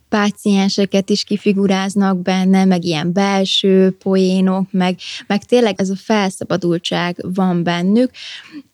pácienseket 0.09 1.09
is 1.09 1.23
kifiguráznak 1.23 2.21
benne, 2.21 2.65
meg 2.65 2.83
ilyen 2.83 3.13
belső 3.13 3.91
poénok, 3.91 4.71
meg, 4.71 4.97
meg 5.27 5.43
tényleg 5.43 5.81
ez 5.81 5.89
a 5.89 5.95
felszabadultság 5.95 7.17
van 7.21 7.63
bennük. 7.63 8.11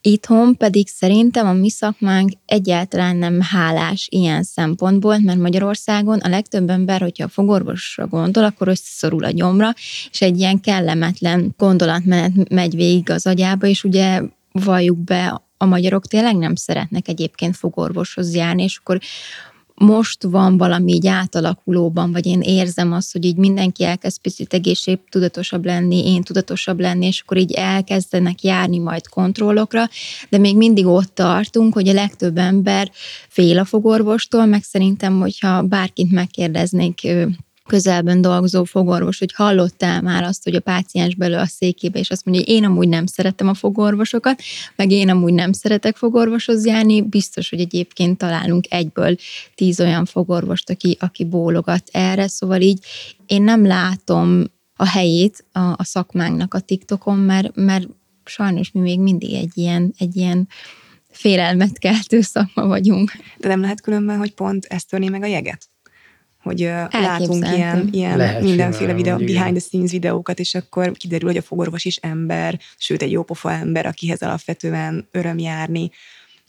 Itthon 0.01 0.57
pedig 0.57 0.87
szerintem 0.87 1.47
a 1.47 1.53
mi 1.53 1.69
szakmánk 1.69 2.31
egyáltalán 2.45 3.15
nem 3.15 3.41
hálás 3.41 4.07
ilyen 4.11 4.43
szempontból, 4.43 5.17
mert 5.17 5.39
Magyarországon 5.39 6.19
a 6.19 6.29
legtöbb 6.29 6.69
ember, 6.69 7.01
hogyha 7.01 7.23
a 7.23 7.29
fogorvosra 7.29 8.07
gondol, 8.07 8.43
akkor 8.43 8.67
összeszorul 8.67 9.23
a 9.23 9.31
gyomra, 9.31 9.73
és 10.11 10.21
egy 10.21 10.39
ilyen 10.39 10.59
kellemetlen 10.59 11.53
gondolatmenet 11.57 12.49
megy 12.49 12.75
végig 12.75 13.09
az 13.09 13.27
agyába, 13.27 13.67
és 13.67 13.83
ugye 13.83 14.21
valljuk 14.51 14.97
be, 14.97 15.41
a 15.57 15.65
magyarok 15.65 16.07
tényleg 16.07 16.35
nem 16.35 16.55
szeretnek 16.55 17.07
egyébként 17.07 17.55
fogorvoshoz 17.55 18.35
járni, 18.35 18.63
és 18.63 18.77
akkor 18.77 18.99
most 19.83 20.23
van 20.23 20.57
valami 20.57 20.93
így 20.93 21.07
átalakulóban, 21.07 22.11
vagy 22.11 22.25
én 22.25 22.41
érzem 22.41 22.91
azt, 22.91 23.11
hogy 23.11 23.25
így 23.25 23.35
mindenki 23.35 23.83
elkezd 23.83 24.21
picit 24.21 24.53
egészség 24.53 24.99
tudatosabb 25.09 25.65
lenni, 25.65 26.13
én 26.13 26.21
tudatosabb 26.21 26.79
lenni, 26.79 27.05
és 27.05 27.21
akkor 27.21 27.37
így 27.37 27.51
elkezdenek 27.51 28.43
járni 28.43 28.77
majd 28.77 29.07
kontrollokra, 29.07 29.89
de 30.29 30.37
még 30.37 30.57
mindig 30.57 30.85
ott 30.85 31.15
tartunk, 31.15 31.73
hogy 31.73 31.87
a 31.87 31.93
legtöbb 31.93 32.37
ember 32.37 32.91
fél 33.27 33.59
a 33.59 33.65
fogorvostól, 33.65 34.45
meg 34.45 34.63
szerintem, 34.63 35.19
hogyha 35.19 35.61
bárkit 35.61 36.11
megkérdeznék 36.11 37.07
közelben 37.69 38.21
dolgozó 38.21 38.63
fogorvos, 38.63 39.19
hogy 39.19 39.33
hallottál 39.33 40.01
már 40.01 40.23
azt, 40.23 40.43
hogy 40.43 40.55
a 40.55 40.59
páciens 40.59 41.15
belül 41.15 41.37
a 41.37 41.45
székébe, 41.45 41.99
és 41.99 42.09
azt 42.09 42.25
mondja, 42.25 42.43
hogy 42.45 42.53
én 42.53 42.65
amúgy 42.65 42.87
nem 42.87 43.05
szeretem 43.05 43.47
a 43.47 43.53
fogorvosokat, 43.53 44.41
meg 44.75 44.91
én 44.91 45.09
amúgy 45.09 45.33
nem 45.33 45.51
szeretek 45.51 45.95
fogorvoshoz 45.95 46.65
járni, 46.65 47.01
biztos, 47.01 47.49
hogy 47.49 47.59
egyébként 47.59 48.17
találunk 48.17 48.65
egyből 48.69 49.15
tíz 49.55 49.79
olyan 49.79 50.05
fogorvost, 50.05 50.69
aki, 50.69 50.97
aki 50.99 51.25
bólogat 51.25 51.89
erre, 51.91 52.27
szóval 52.27 52.61
így 52.61 52.85
én 53.25 53.41
nem 53.41 53.65
látom 53.65 54.43
a 54.75 54.85
helyét 54.85 55.45
a, 55.51 55.59
a 55.59 55.83
szakmánknak 55.83 56.53
a 56.53 56.59
TikTokon, 56.59 57.17
mert, 57.17 57.55
mert 57.55 57.87
sajnos 58.25 58.71
mi 58.71 58.79
még 58.79 58.99
mindig 58.99 59.33
egy 59.33 59.51
ilyen, 59.53 59.93
egy 59.97 60.15
ilyen 60.15 60.47
félelmet 61.09 61.79
keltő 61.79 62.21
szakma 62.21 62.67
vagyunk. 62.67 63.11
De 63.37 63.47
nem 63.47 63.61
lehet 63.61 63.81
különben, 63.81 64.17
hogy 64.17 64.33
pont 64.33 64.65
ezt 64.65 64.89
törni 64.89 65.07
meg 65.07 65.21
a 65.21 65.25
jeget? 65.25 65.72
Hogy 66.43 66.59
látunk 66.89 67.47
ilyen, 67.55 67.89
ilyen 67.91 68.43
mindenféle 68.43 68.93
videó, 68.93 69.17
behind 69.17 69.51
the 69.51 69.59
scenes 69.59 69.91
videókat, 69.91 70.39
és 70.39 70.55
akkor 70.55 70.91
kiderül, 70.91 71.27
hogy 71.27 71.37
a 71.37 71.41
fogorvos 71.41 71.85
is 71.85 71.95
ember, 71.95 72.59
sőt 72.77 73.01
egy 73.01 73.11
jópofa 73.11 73.51
ember, 73.51 73.85
akihez 73.85 74.21
alapvetően 74.21 75.07
öröm 75.11 75.37
járni. 75.37 75.91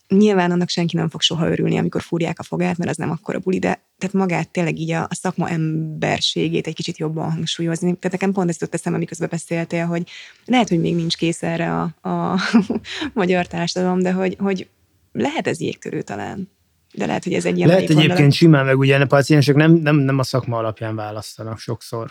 Nyilván 0.09 0.51
annak 0.51 0.69
senki 0.69 0.97
nem 0.97 1.09
fog 1.09 1.21
soha 1.21 1.51
örülni, 1.51 1.79
amikor 1.79 2.03
fúrják 2.03 2.39
a 2.39 2.43
fogát, 2.43 2.77
mert 2.77 2.91
az 2.91 2.97
nem 2.97 3.11
akkora 3.11 3.39
buli, 3.39 3.59
de 3.59 3.83
tehát 3.99 4.15
magát 4.15 4.51
tényleg 4.51 4.79
így 4.79 4.91
a, 4.91 5.03
a 5.03 5.15
szakma 5.15 5.49
emberségét 5.49 6.67
egy 6.67 6.75
kicsit 6.75 6.99
jobban 6.99 7.31
hangsúlyozni. 7.31 7.87
Tehát 7.87 8.13
nekem 8.13 8.33
pont 8.33 8.49
ezt 8.49 8.61
jutott 8.61 8.75
eszembe, 8.75 8.99
miközben 8.99 9.29
beszéltél, 9.31 9.87
hogy 9.87 10.11
lehet, 10.45 10.69
hogy 10.69 10.81
még 10.81 10.95
nincs 10.95 11.17
kész 11.17 11.43
erre 11.43 11.73
a, 11.81 12.09
a 12.09 12.41
magyar 13.13 13.47
társadalom, 13.47 14.03
de 14.03 14.13
hogy, 14.13 14.37
hogy 14.39 14.69
lehet 15.13 15.47
ez 15.47 15.61
jégtörő 15.61 16.03
talán 16.03 16.49
de 16.95 17.07
lehet, 17.07 17.25
hogy 17.25 17.33
ez 17.33 17.45
egy 17.45 17.57
ilyen 17.57 17.69
Lehet 17.69 17.83
egyébként 17.83 18.09
mondalat. 18.09 18.33
simán, 18.33 18.65
meg 18.65 18.79
ugye 18.79 18.99
a 18.99 19.07
paciensek 19.07 19.55
nem, 19.55 19.73
nem, 19.73 19.97
nem 19.97 20.19
a 20.19 20.23
szakma 20.23 20.59
alapján 20.59 20.97
választanak 20.97 21.59
sokszor. 21.59 22.11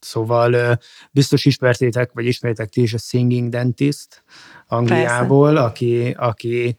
Szóval 0.00 0.78
biztos 1.10 1.44
ismertétek, 1.44 2.10
vagy 2.12 2.26
ismertek 2.26 2.68
ti 2.68 2.82
is 2.82 2.94
a 2.94 2.98
Singing 2.98 3.48
Dentist 3.48 4.22
Angliából, 4.66 5.56
aki, 5.56 6.14
aki 6.18 6.76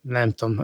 nem 0.00 0.30
tudom, 0.30 0.54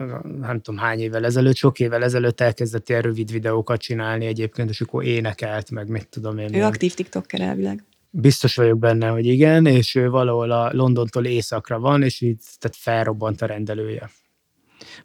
nem 0.40 0.60
tudom 0.60 0.80
hány 0.80 0.98
évvel 0.98 1.24
ezelőtt, 1.24 1.56
sok 1.56 1.80
évvel 1.80 2.02
ezelőtt 2.02 2.40
elkezdett 2.40 2.88
ilyen 2.88 3.02
rövid 3.02 3.32
videókat 3.32 3.80
csinálni 3.80 4.26
egyébként, 4.26 4.70
és 4.70 4.80
akkor 4.80 5.04
énekelt, 5.04 5.70
meg 5.70 5.88
mit 5.88 6.08
tudom 6.08 6.38
én. 6.38 6.54
Ő 6.54 6.62
aktív 6.62 6.94
TikToker 6.94 7.40
elvileg. 7.40 7.84
Biztos 8.10 8.56
vagyok 8.56 8.78
benne, 8.78 9.08
hogy 9.08 9.26
igen, 9.26 9.66
és 9.66 9.94
ő 9.94 10.08
valahol 10.08 10.50
a 10.50 10.70
Londontól 10.72 11.24
északra 11.24 11.78
van, 11.78 12.02
és 12.02 12.20
így 12.20 12.38
tehát 12.58 12.76
felrobbant 12.76 13.42
a 13.42 13.46
rendelője 13.46 14.10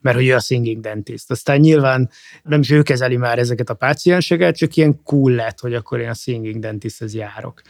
mert 0.02 0.16
hogy 0.16 0.28
ő 0.28 0.36
a 0.36 0.40
singing 0.40 0.82
dentist. 0.82 1.32
Aztán 1.32 1.60
nyilván 1.60 2.10
nem 2.44 2.60
is 2.60 2.70
ő 2.70 2.82
kezeli 2.82 3.18
már 3.18 3.40
ezeket 3.40 3.70
a 3.70 3.74
pácienseket, 3.74 4.58
csak 4.58 4.76
ilyen 4.76 5.04
cool 5.04 5.32
lett, 5.32 5.60
hogy 5.60 5.74
akkor 5.74 6.00
én 6.00 6.10
a 6.10 6.14
singing 6.14 6.60
dentisthez 6.60 7.14
járok. 7.14 7.62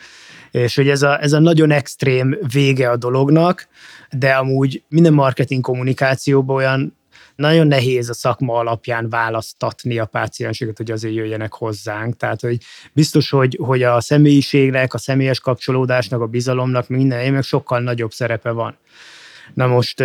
És 0.52 0.76
hogy 0.76 0.90
ez 0.90 1.02
a, 1.02 1.22
ez 1.22 1.34
a 1.34 1.40
nagyon 1.40 1.72
extrém 1.72 2.38
vége 2.52 2.90
a 2.90 2.98
dolognak, 2.98 3.68
de 4.12 4.34
amúgy 4.34 4.84
minden 4.88 5.14
marketing 5.14 5.62
kommunikációban 5.64 6.56
olyan 6.56 7.00
nagyon 7.36 7.68
nehéz 7.68 8.10
a 8.10 8.14
szakma 8.14 8.54
alapján 8.54 9.10
választatni 9.10 10.00
a 10.00 10.06
pácienseket, 10.06 10.78
hogy 10.78 10.92
azért 10.92 11.14
jöjjenek 11.14 11.54
hozzánk. 11.54 12.18
Tehát, 12.18 12.42
hogy 12.42 12.58
biztos, 12.94 13.30
hogy, 13.30 13.58
hogy 13.62 13.84
a 13.84 14.02
személyiségnek, 14.02 14.94
a 14.94 14.98
személyes 14.98 15.40
kapcsolódásnak, 15.40 16.22
a 16.22 16.26
bizalomnak 16.26 16.88
minden, 16.88 17.34
meg 17.34 17.44
sokkal 17.44 17.80
nagyobb 17.80 18.12
szerepe 18.12 18.52
van. 18.52 18.78
Na 19.54 19.68
most 19.68 20.04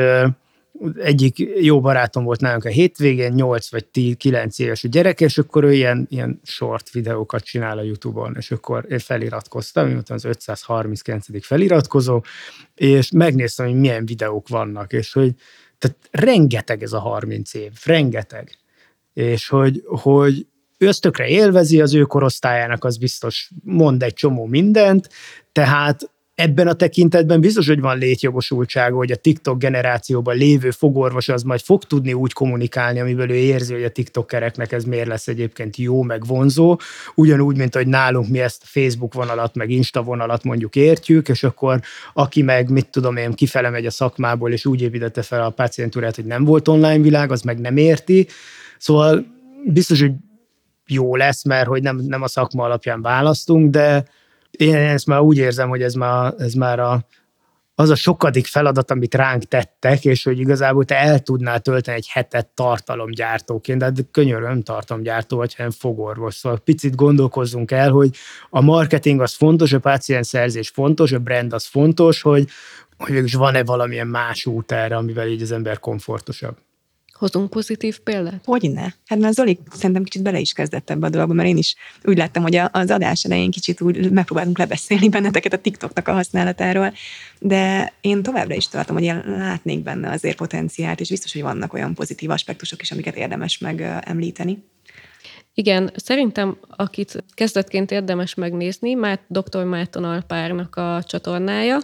egyik 0.97 1.39
jó 1.61 1.81
barátom 1.81 2.25
volt 2.25 2.41
nálunk 2.41 2.65
a 2.65 2.69
hétvégén, 2.69 3.33
8 3.33 3.71
vagy 3.71 3.85
10, 3.85 4.15
9 4.17 4.59
éves 4.59 4.85
a 4.85 4.89
gyerek, 4.89 5.21
és 5.21 5.39
akkor 5.39 5.65
ő 5.65 5.73
ilyen, 5.73 6.07
ilyen 6.11 6.41
short 6.45 6.91
videókat 6.91 7.45
csinál 7.45 7.79
a 7.79 7.83
Youtube-on, 7.83 8.35
és 8.39 8.51
akkor 8.51 8.87
én 8.89 8.99
feliratkoztam, 8.99 9.89
én 9.89 10.03
az 10.07 10.25
539. 10.25 11.47
feliratkozó, 11.47 12.23
és 12.75 13.11
megnéztem, 13.11 13.67
hogy 13.67 13.79
milyen 13.79 14.07
videók 14.07 14.49
vannak, 14.49 14.93
és 14.93 15.13
hogy 15.13 15.35
tehát 15.79 15.97
rengeteg 16.11 16.83
ez 16.83 16.93
a 16.93 16.99
30 16.99 17.55
év, 17.55 17.73
rengeteg. 17.85 18.59
És 19.13 19.49
hogy, 19.49 19.83
hogy 19.87 20.47
ő 20.79 20.89
ezt 20.89 21.01
tökre 21.01 21.27
élvezi, 21.27 21.81
az 21.81 21.95
ő 21.95 22.03
korosztályának 22.03 22.85
az 22.85 22.97
biztos 22.97 23.51
mond 23.63 24.03
egy 24.03 24.15
csomó 24.15 24.47
mindent, 24.47 25.09
tehát 25.53 26.11
ebben 26.37 26.67
a 26.67 26.73
tekintetben 26.73 27.41
biztos, 27.41 27.67
hogy 27.67 27.81
van 27.81 27.99
létjogosultsága, 27.99 28.97
hogy 28.97 29.11
a 29.11 29.17
TikTok 29.17 29.59
generációban 29.59 30.37
lévő 30.37 30.71
fogorvos 30.71 31.29
az 31.29 31.43
majd 31.43 31.61
fog 31.61 31.85
tudni 31.85 32.13
úgy 32.13 32.33
kommunikálni, 32.33 33.01
amiből 33.01 33.31
ő 33.31 33.35
érzi, 33.35 33.73
hogy 33.73 33.83
a 33.83 33.91
TikTokereknek 33.91 34.73
ez 34.73 34.85
miért 34.85 35.07
lesz 35.07 35.29
egyébként 35.29 35.77
jó, 35.77 36.03
meg 36.03 36.27
vonzó, 36.27 36.79
ugyanúgy, 37.15 37.57
mint 37.57 37.75
hogy 37.75 37.87
nálunk 37.87 38.29
mi 38.29 38.41
ezt 38.41 38.63
Facebook 38.65 39.15
vonalat, 39.15 39.55
meg 39.55 39.71
Insta 39.71 40.03
vonalat 40.03 40.45
mondjuk 40.45 40.77
értjük, 40.77 41.29
és 41.29 41.43
akkor 41.43 41.81
aki 42.13 42.43
meg, 42.43 42.71
mit 42.71 42.89
tudom 42.91 43.17
én, 43.17 43.33
kifele 43.33 43.71
megy 43.71 43.87
a 43.87 43.91
szakmából, 43.91 44.53
és 44.53 44.67
úgy 44.67 44.83
építette 44.83 45.23
fel 45.23 45.45
a 45.45 45.51
pácientúrát, 45.51 46.17
hogy 46.17 46.25
nem 46.27 46.45
volt 46.45 46.69
online 46.69 47.03
világ, 47.03 47.33
az 47.33 47.43
meg 47.43 47.61
nem 47.61 47.77
érti. 47.77 48.27
Szóval 48.79 49.27
biztos, 49.65 50.01
hogy 50.01 50.13
jó 50.87 51.17
lesz, 51.17 51.45
mert 51.45 51.67
hogy 51.67 51.83
nem, 51.83 51.97
nem 51.97 52.23
a 52.23 52.29
szakma 52.29 52.65
alapján 52.65 53.03
választunk, 53.03 53.71
de 53.71 54.05
én 54.57 54.75
ezt 54.75 55.07
már 55.07 55.21
úgy 55.21 55.37
érzem, 55.37 55.69
hogy 55.69 55.83
ez 55.83 55.95
már, 55.95 56.35
ez 56.39 56.53
már 56.53 56.79
a, 56.79 57.07
az 57.75 57.91
a 57.91 57.95
sokadik 57.95 58.47
feladat, 58.47 58.91
amit 58.91 59.15
ránk 59.15 59.43
tettek, 59.43 60.05
és 60.05 60.25
hogy 60.25 60.39
igazából 60.39 60.85
te 60.85 60.97
el 60.97 61.21
tudnál 61.21 61.61
tölteni 61.61 61.97
egy 61.97 62.09
hetet 62.09 62.47
tartalomgyártóként, 62.47 63.79
de 63.79 64.03
könyöröm 64.11 64.63
tartalomgyártó, 64.63 65.37
vagy 65.37 65.55
hanem 65.55 65.71
fogorvos. 65.71 66.35
Szóval 66.35 66.59
picit 66.59 66.95
gondolkozzunk 66.95 67.71
el, 67.71 67.91
hogy 67.91 68.11
a 68.51 68.61
marketing 68.61 69.21
az 69.21 69.35
fontos, 69.35 69.73
a 69.73 69.79
páciens 69.79 70.27
szerzés 70.27 70.69
fontos, 70.69 71.13
a 71.13 71.19
brand 71.19 71.53
az 71.53 71.65
fontos, 71.65 72.23
hogy, 72.23 72.49
hogy 72.99 73.15
is 73.25 73.35
van-e 73.35 73.65
valamilyen 73.65 74.07
más 74.07 74.47
út 74.47 74.73
erre, 74.73 74.97
amivel 74.97 75.29
így 75.29 75.43
az 75.43 75.53
ember 75.53 75.79
komfortosabb. 75.79 76.57
Hozunk 77.19 77.51
pozitív 77.51 77.99
példát? 77.99 78.45
Hogyne? 78.45 78.95
Hát 79.07 79.19
mert 79.19 79.35
Zoli 79.35 79.59
szerintem 79.73 80.03
kicsit 80.03 80.23
bele 80.23 80.39
is 80.39 80.53
kezdett 80.53 80.91
ebbe 80.91 81.07
a 81.07 81.11
dologba, 81.11 81.35
mert 81.35 81.49
én 81.49 81.57
is 81.57 81.75
úgy 82.05 82.17
láttam, 82.17 82.43
hogy 82.43 82.57
az 82.57 82.91
adás 82.91 83.25
elején 83.25 83.51
kicsit 83.51 83.81
úgy 83.81 84.11
megpróbálunk 84.11 84.59
lebeszélni 84.59 85.09
benneteket 85.09 85.53
a 85.53 85.59
TikToknak 85.59 86.09
a 86.09 86.13
használatáról, 86.13 86.93
de 87.39 87.93
én 88.01 88.23
továbbra 88.23 88.55
is 88.55 88.69
tartom, 88.69 88.97
hogy 88.97 89.05
én 89.05 89.23
látnék 89.27 89.83
benne 89.83 90.11
azért 90.11 90.37
potenciált, 90.37 91.01
és 91.01 91.09
biztos, 91.09 91.33
hogy 91.33 91.43
vannak 91.43 91.73
olyan 91.73 91.95
pozitív 91.95 92.31
aspektusok 92.31 92.83
is, 92.83 92.91
amiket 92.91 93.17
érdemes 93.17 93.59
megemlíteni. 93.59 94.65
Igen, 95.59 95.91
szerintem 95.95 96.57
akit 96.77 97.25
kezdetként 97.35 97.91
érdemes 97.91 98.35
megnézni, 98.35 98.95
már 98.95 99.21
dr. 99.27 99.65
Márton 99.65 100.05
Alpárnak 100.05 100.77
a 100.77 101.03
csatornája. 101.07 101.79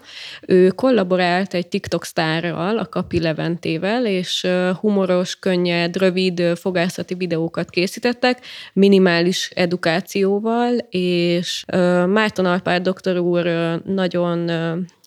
Ő 0.46 0.68
kollaborált 0.68 1.54
egy 1.54 1.68
TikTok 1.68 2.04
sztárral, 2.04 2.78
a 2.78 2.86
Kapi 2.86 3.20
Leventével, 3.20 4.06
és 4.06 4.46
humoros, 4.80 5.38
könnyed, 5.38 5.96
rövid 5.96 6.42
fogászati 6.54 7.14
videókat 7.14 7.70
készítettek, 7.70 8.40
minimális 8.72 9.50
edukációval, 9.54 10.76
és 10.90 11.64
Márton 12.06 12.44
Alpár 12.44 12.82
doktor 12.82 13.18
úr 13.18 13.44
nagyon 13.84 14.50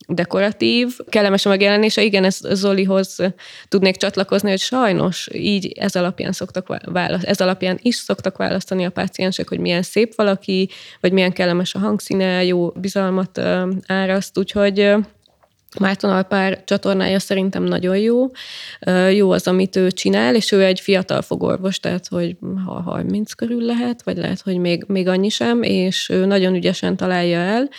dekoratív, 0.08 0.98
kellemes 1.10 1.46
a 1.46 1.50
megjelenése. 1.50 2.04
Igen, 2.04 2.24
ez 2.24 2.40
Zolihoz 2.52 3.18
tudnék 3.68 3.96
csatlakozni, 3.96 4.50
hogy 4.50 4.60
sajnos 4.60 5.30
így 5.34 5.68
ez 5.68 5.96
alapján 5.96 6.32
szoktak 6.32 6.82
választ, 6.86 7.24
ez 7.26 7.42
alapján 7.42 7.80
is 7.82 7.96
szoktak 7.96 8.38
választani 8.38 8.86
a 8.86 8.90
páciensek, 8.90 9.50
hogy 9.50 9.60
milyen 9.60 9.82
szép 9.82 10.16
valaki, 10.16 10.70
vagy 11.00 11.12
milyen 11.12 11.34
kellemes 11.34 11.76
a 11.76 11.80
hangszíne, 11.80 12.44
jó 12.44 12.70
bizalmat 12.70 13.42
áraszt, 13.88 14.38
úgyhogy 14.38 14.96
Márton 15.80 16.12
Alpár 16.12 16.64
csatornája 16.64 17.20
szerintem 17.20 17.64
nagyon 17.64 17.98
jó. 17.98 18.32
Jó 19.12 19.32
az, 19.32 19.48
amit 19.48 19.76
ő 19.76 19.92
csinál, 19.92 20.36
és 20.36 20.52
ő 20.52 20.64
egy 20.64 20.80
fiatal 20.80 21.22
fogorvos, 21.22 21.80
tehát 21.80 22.08
hogy 22.08 22.36
ha 22.66 22.82
30 22.82 23.34
körül 23.34 23.62
lehet, 23.62 24.04
vagy 24.04 24.18
lehet, 24.18 24.42
hogy 24.42 24.58
még, 24.58 24.84
még 24.88 25.08
annyi 25.08 25.30
sem, 25.30 25.64
és 25.64 26.10
ő 26.10 26.26
nagyon 26.26 26.56
ügyesen 26.56 26.98
találja 26.98 27.40
el, 27.40 27.70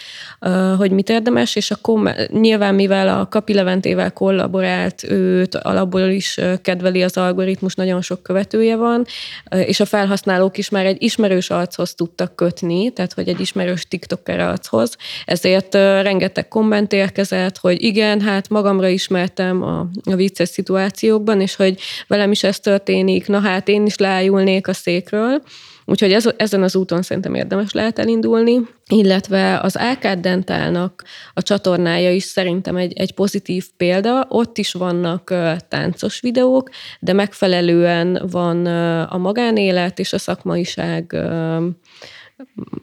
hogy 0.76 0.90
mit 0.90 1.08
érdemes, 1.08 1.56
és 1.56 1.70
akkor 1.70 2.14
nyilván 2.28 2.74
mivel 2.74 3.20
a 3.20 3.28
Kapi 3.28 3.54
Leventével 3.54 4.12
kollaborált, 4.12 5.04
őt 5.10 5.54
alapból 5.54 6.00
is 6.00 6.40
kedveli 6.62 7.02
az 7.02 7.16
algoritmus, 7.16 7.74
nagyon 7.74 8.02
sok 8.02 8.22
követője 8.22 8.76
van, 8.76 9.04
és 9.50 9.80
a 9.80 9.84
felhasználók 9.84 10.58
is 10.58 10.68
már 10.68 10.86
egy 10.86 11.02
ismerős 11.02 11.50
archoz 11.50 11.94
tudtak 11.94 12.36
kötni, 12.36 12.90
tehát 12.90 13.12
hogy 13.12 13.28
egy 13.28 13.40
ismerős 13.40 13.88
TikToker 13.88 14.40
archoz, 14.40 14.96
ezért 15.24 15.74
rengeteg 15.74 16.48
komment 16.48 16.92
érkezett, 16.92 17.58
hogy 17.58 17.82
igen, 17.86 18.20
hát 18.20 18.48
magamra 18.48 18.88
ismertem 18.88 19.62
a, 19.62 19.88
a 20.04 20.14
vicces 20.14 20.48
szituációkban, 20.48 21.40
és 21.40 21.56
hogy 21.56 21.78
velem 22.06 22.30
is 22.30 22.42
ez 22.42 22.60
történik, 22.60 23.26
na 23.26 23.40
hát 23.40 23.68
én 23.68 23.86
is 23.86 23.96
leájulnék 23.96 24.68
a 24.68 24.72
székről, 24.72 25.42
Úgyhogy 25.88 26.12
ez, 26.12 26.28
ezen 26.36 26.62
az 26.62 26.76
úton 26.76 27.02
szerintem 27.02 27.34
érdemes 27.34 27.72
lehet 27.72 27.98
elindulni, 27.98 28.60
illetve 28.88 29.60
az 29.60 29.78
Ákád 29.78 30.18
Dentálnak 30.18 31.04
a 31.34 31.42
csatornája 31.42 32.12
is 32.12 32.22
szerintem 32.24 32.76
egy, 32.76 32.92
egy 32.92 33.14
pozitív 33.14 33.66
példa. 33.76 34.26
Ott 34.28 34.58
is 34.58 34.72
vannak 34.72 35.34
táncos 35.68 36.20
videók, 36.20 36.70
de 37.00 37.12
megfelelően 37.12 38.22
van 38.30 38.66
a 39.06 39.16
magánélet 39.16 39.98
és 39.98 40.12
a 40.12 40.18
szakmaiság 40.18 41.16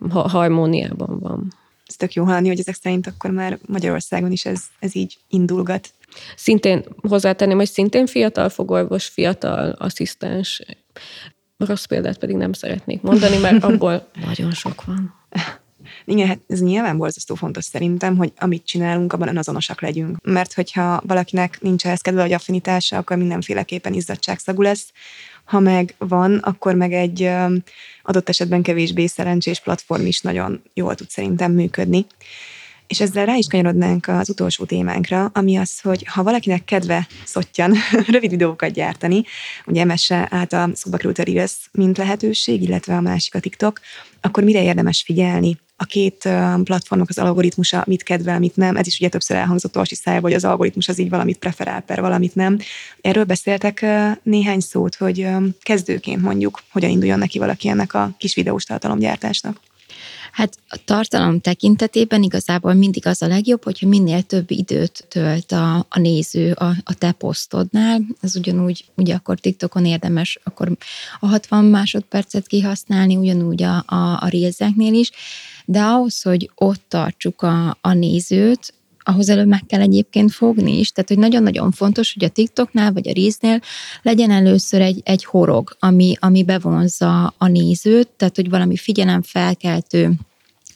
harmóniában 0.09 1.19
van 1.19 1.61
ez 1.93 1.99
tök 1.99 2.13
jó 2.13 2.23
hallani, 2.23 2.47
hogy 2.47 2.59
ezek 2.59 2.75
szerint 2.75 3.07
akkor 3.07 3.31
már 3.31 3.59
Magyarországon 3.67 4.31
is 4.31 4.45
ez, 4.45 4.61
ez 4.79 4.95
így 4.95 5.17
indulgat. 5.27 5.93
Szintén 6.35 6.83
hozzátenném, 7.01 7.57
hogy 7.57 7.69
szintén 7.69 8.05
fiatal 8.05 8.49
fogorvos, 8.49 9.05
fiatal 9.05 9.69
asszisztens, 9.71 10.61
rossz 11.57 11.85
példát 11.85 12.17
pedig 12.17 12.35
nem 12.35 12.53
szeretnék 12.53 13.01
mondani, 13.01 13.37
mert 13.37 13.63
abból 13.69 14.07
nagyon 14.25 14.51
sok 14.51 14.85
van. 14.85 15.13
Igen, 16.05 16.27
hát 16.27 16.39
ez 16.47 16.61
nyilván 16.61 16.97
borzasztó 16.97 17.35
fontos 17.35 17.65
szerintem, 17.65 18.17
hogy 18.17 18.31
amit 18.37 18.65
csinálunk, 18.65 19.13
abban 19.13 19.37
azonosak 19.37 19.81
legyünk. 19.81 20.17
Mert 20.23 20.53
hogyha 20.53 21.01
valakinek 21.05 21.61
nincs 21.61 21.85
ehhez 21.85 22.01
kedve, 22.01 22.21
vagy 22.21 22.33
affinitása, 22.33 22.97
akkor 22.97 23.17
mindenféleképpen 23.17 23.93
izzadságszagú 23.93 24.61
lesz. 24.61 24.91
Ha 25.43 25.59
meg 25.59 25.95
van, 25.97 26.37
akkor 26.37 26.75
meg 26.75 26.93
egy 26.93 27.29
adott 28.03 28.29
esetben 28.29 28.61
kevésbé 28.61 29.05
szerencsés 29.05 29.59
platform 29.59 30.05
is 30.05 30.21
nagyon 30.21 30.61
jól 30.73 30.95
tud 30.95 31.09
szerintem 31.09 31.51
működni. 31.51 32.05
És 32.87 33.01
ezzel 33.01 33.25
rá 33.25 33.35
is 33.35 33.47
kanyarodnánk 33.47 34.07
az 34.07 34.29
utolsó 34.29 34.65
témánkra, 34.65 35.29
ami 35.33 35.57
az, 35.57 35.79
hogy 35.79 36.05
ha 36.07 36.23
valakinek 36.23 36.65
kedve 36.65 37.07
szottyan 37.23 37.73
rövid 38.11 38.29
videókat 38.29 38.71
gyártani, 38.71 39.23
ugye 39.65 39.85
MSE 39.85 40.27
által 40.31 40.71
szóba 40.75 40.97
a 41.03 41.21
Reels, 41.23 41.69
mint 41.71 41.97
lehetőség, 41.97 42.61
illetve 42.61 42.95
a 42.95 43.01
másik 43.01 43.35
a 43.35 43.39
TikTok, 43.39 43.79
akkor 44.21 44.43
mire 44.43 44.63
érdemes 44.63 45.01
figyelni? 45.01 45.57
A 45.83 45.85
két 45.85 46.29
platformnak 46.63 47.09
az 47.09 47.17
algoritmusa 47.17 47.83
mit 47.87 48.03
kedvel, 48.03 48.39
mit 48.39 48.55
nem. 48.55 48.75
Ez 48.75 48.87
is 48.87 48.99
ugye 48.99 49.09
többször 49.09 49.37
elhangzott 49.37 49.77
Orsi 49.77 49.95
szájába, 49.95 50.27
hogy 50.27 50.35
az 50.35 50.45
algoritmus 50.45 50.87
az 50.87 50.99
így 50.99 51.09
valamit 51.09 51.37
preferál, 51.37 51.81
per 51.81 52.01
valamit 52.01 52.35
nem. 52.35 52.59
Erről 53.01 53.23
beszéltek 53.23 53.85
néhány 54.23 54.59
szót, 54.59 54.95
hogy 54.95 55.27
kezdőként 55.61 56.21
mondjuk, 56.21 56.61
hogyan 56.71 56.89
induljon 56.89 57.19
neki 57.19 57.39
valaki 57.39 57.67
ennek 57.67 57.93
a 57.93 58.11
kis 58.17 58.35
videós 58.35 58.63
tartalomgyártásnak. 58.63 59.59
Hát 60.31 60.57
a 60.67 60.77
tartalom 60.85 61.39
tekintetében 61.39 62.23
igazából 62.23 62.73
mindig 62.73 63.07
az 63.07 63.21
a 63.21 63.27
legjobb, 63.27 63.63
hogyha 63.63 63.87
minél 63.87 64.21
több 64.21 64.51
időt 64.51 65.05
tölt 65.09 65.51
a, 65.51 65.85
a 65.89 65.99
néző 65.99 66.51
a, 66.51 66.65
a 66.83 66.93
te 66.93 67.11
posztodnál. 67.11 68.01
Ez 68.21 68.35
ugyanúgy, 68.35 68.85
ugye 68.95 69.15
akkor 69.15 69.39
TikTokon 69.39 69.85
érdemes 69.85 70.39
akkor 70.43 70.77
a 71.19 71.27
60 71.27 71.65
másodpercet 71.65 72.47
kihasználni, 72.47 73.15
ugyanúgy 73.15 73.63
a, 73.63 73.83
a, 73.87 74.19
a 74.21 74.29
is, 74.77 75.11
de 75.65 75.81
ahhoz, 75.81 76.21
hogy 76.21 76.51
ott 76.55 76.81
tartsuk 76.87 77.41
a, 77.41 77.77
a 77.81 77.93
nézőt, 77.93 78.73
ahhoz 79.03 79.29
előbb 79.29 79.47
meg 79.47 79.63
kell 79.67 79.81
egyébként 79.81 80.31
fogni 80.31 80.79
is. 80.79 80.91
Tehát, 80.91 81.09
hogy 81.09 81.19
nagyon-nagyon 81.19 81.71
fontos, 81.71 82.13
hogy 82.13 82.23
a 82.23 82.29
TikToknál 82.29 82.93
vagy 82.93 83.07
a 83.07 83.13
Reelsnél 83.13 83.59
legyen 84.01 84.31
először 84.31 84.81
egy, 84.81 85.01
egy 85.03 85.25
horog, 85.25 85.75
ami, 85.79 86.15
ami 86.19 86.43
bevonza 86.43 87.33
a 87.37 87.47
nézőt, 87.47 88.07
tehát, 88.07 88.35
hogy 88.35 88.49
valami 88.49 88.77
figyelemfelkeltő 88.77 90.11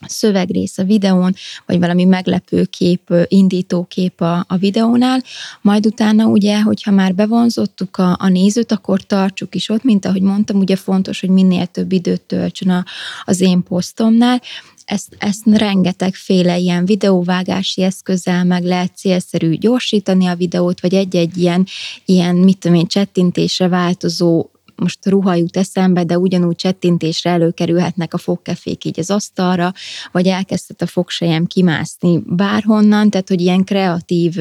szövegrész 0.06 0.78
a 0.78 0.84
videón, 0.84 1.34
vagy 1.66 1.80
valami 1.80 2.04
meglepő 2.04 2.64
kép, 2.64 3.14
indító 3.28 3.84
kép 3.84 4.22
a, 4.22 4.46
a 4.48 4.58
videónál, 4.58 5.24
majd 5.62 5.86
utána 5.86 6.26
ugye, 6.26 6.62
hogyha 6.62 6.92
már 6.92 7.16
bevonzottuk 7.16 7.98
a, 7.98 8.18
a 8.20 8.28
nézőt, 8.28 8.72
akkor 8.72 9.02
tartsuk 9.02 9.56
is 9.56 9.70
ott, 9.70 9.84
mint 9.84 10.06
ahogy 10.06 10.22
mondtam, 10.22 10.58
ugye 10.58 10.76
fontos, 10.76 11.20
hogy 11.20 11.30
minél 11.30 11.66
több 11.66 11.92
időt 11.92 12.22
töltsön 12.22 12.70
a, 12.70 12.86
az 13.24 13.42
én 13.42 13.64
posztomnál, 13.64 14.42
ezt, 14.88 15.16
ezt 15.20 15.46
rengetegféle 15.46 16.58
ilyen 16.58 16.86
videóvágási 16.86 17.82
eszközzel 17.82 18.44
meg 18.44 18.64
lehet 18.64 18.96
célszerű 18.96 19.54
gyorsítani 19.54 20.26
a 20.26 20.36
videót, 20.36 20.82
vagy 20.82 20.94
egy-egy 20.94 21.38
ilyen, 21.38 21.66
ilyen 22.06 22.36
mit 22.36 22.58
tudom 22.58 22.78
én, 22.78 22.88
csettintésre 22.88 23.68
változó 23.68 24.50
most 24.78 25.06
ruha 25.06 25.34
jut 25.34 25.58
eszembe, 25.58 26.04
de 26.04 26.18
ugyanúgy 26.18 26.56
csettintésre 26.56 27.30
előkerülhetnek 27.30 28.14
a 28.14 28.18
fogkefék 28.18 28.86
így 28.86 29.00
az 29.00 29.10
asztalra, 29.10 29.74
vagy 30.12 30.28
elkezdett 30.28 30.82
a 30.82 30.86
fogsejem 30.86 31.46
kimászni 31.46 32.22
bárhonnan, 32.26 33.10
tehát 33.10 33.28
hogy 33.28 33.42
ilyen 33.42 33.64
kreatív 33.64 34.36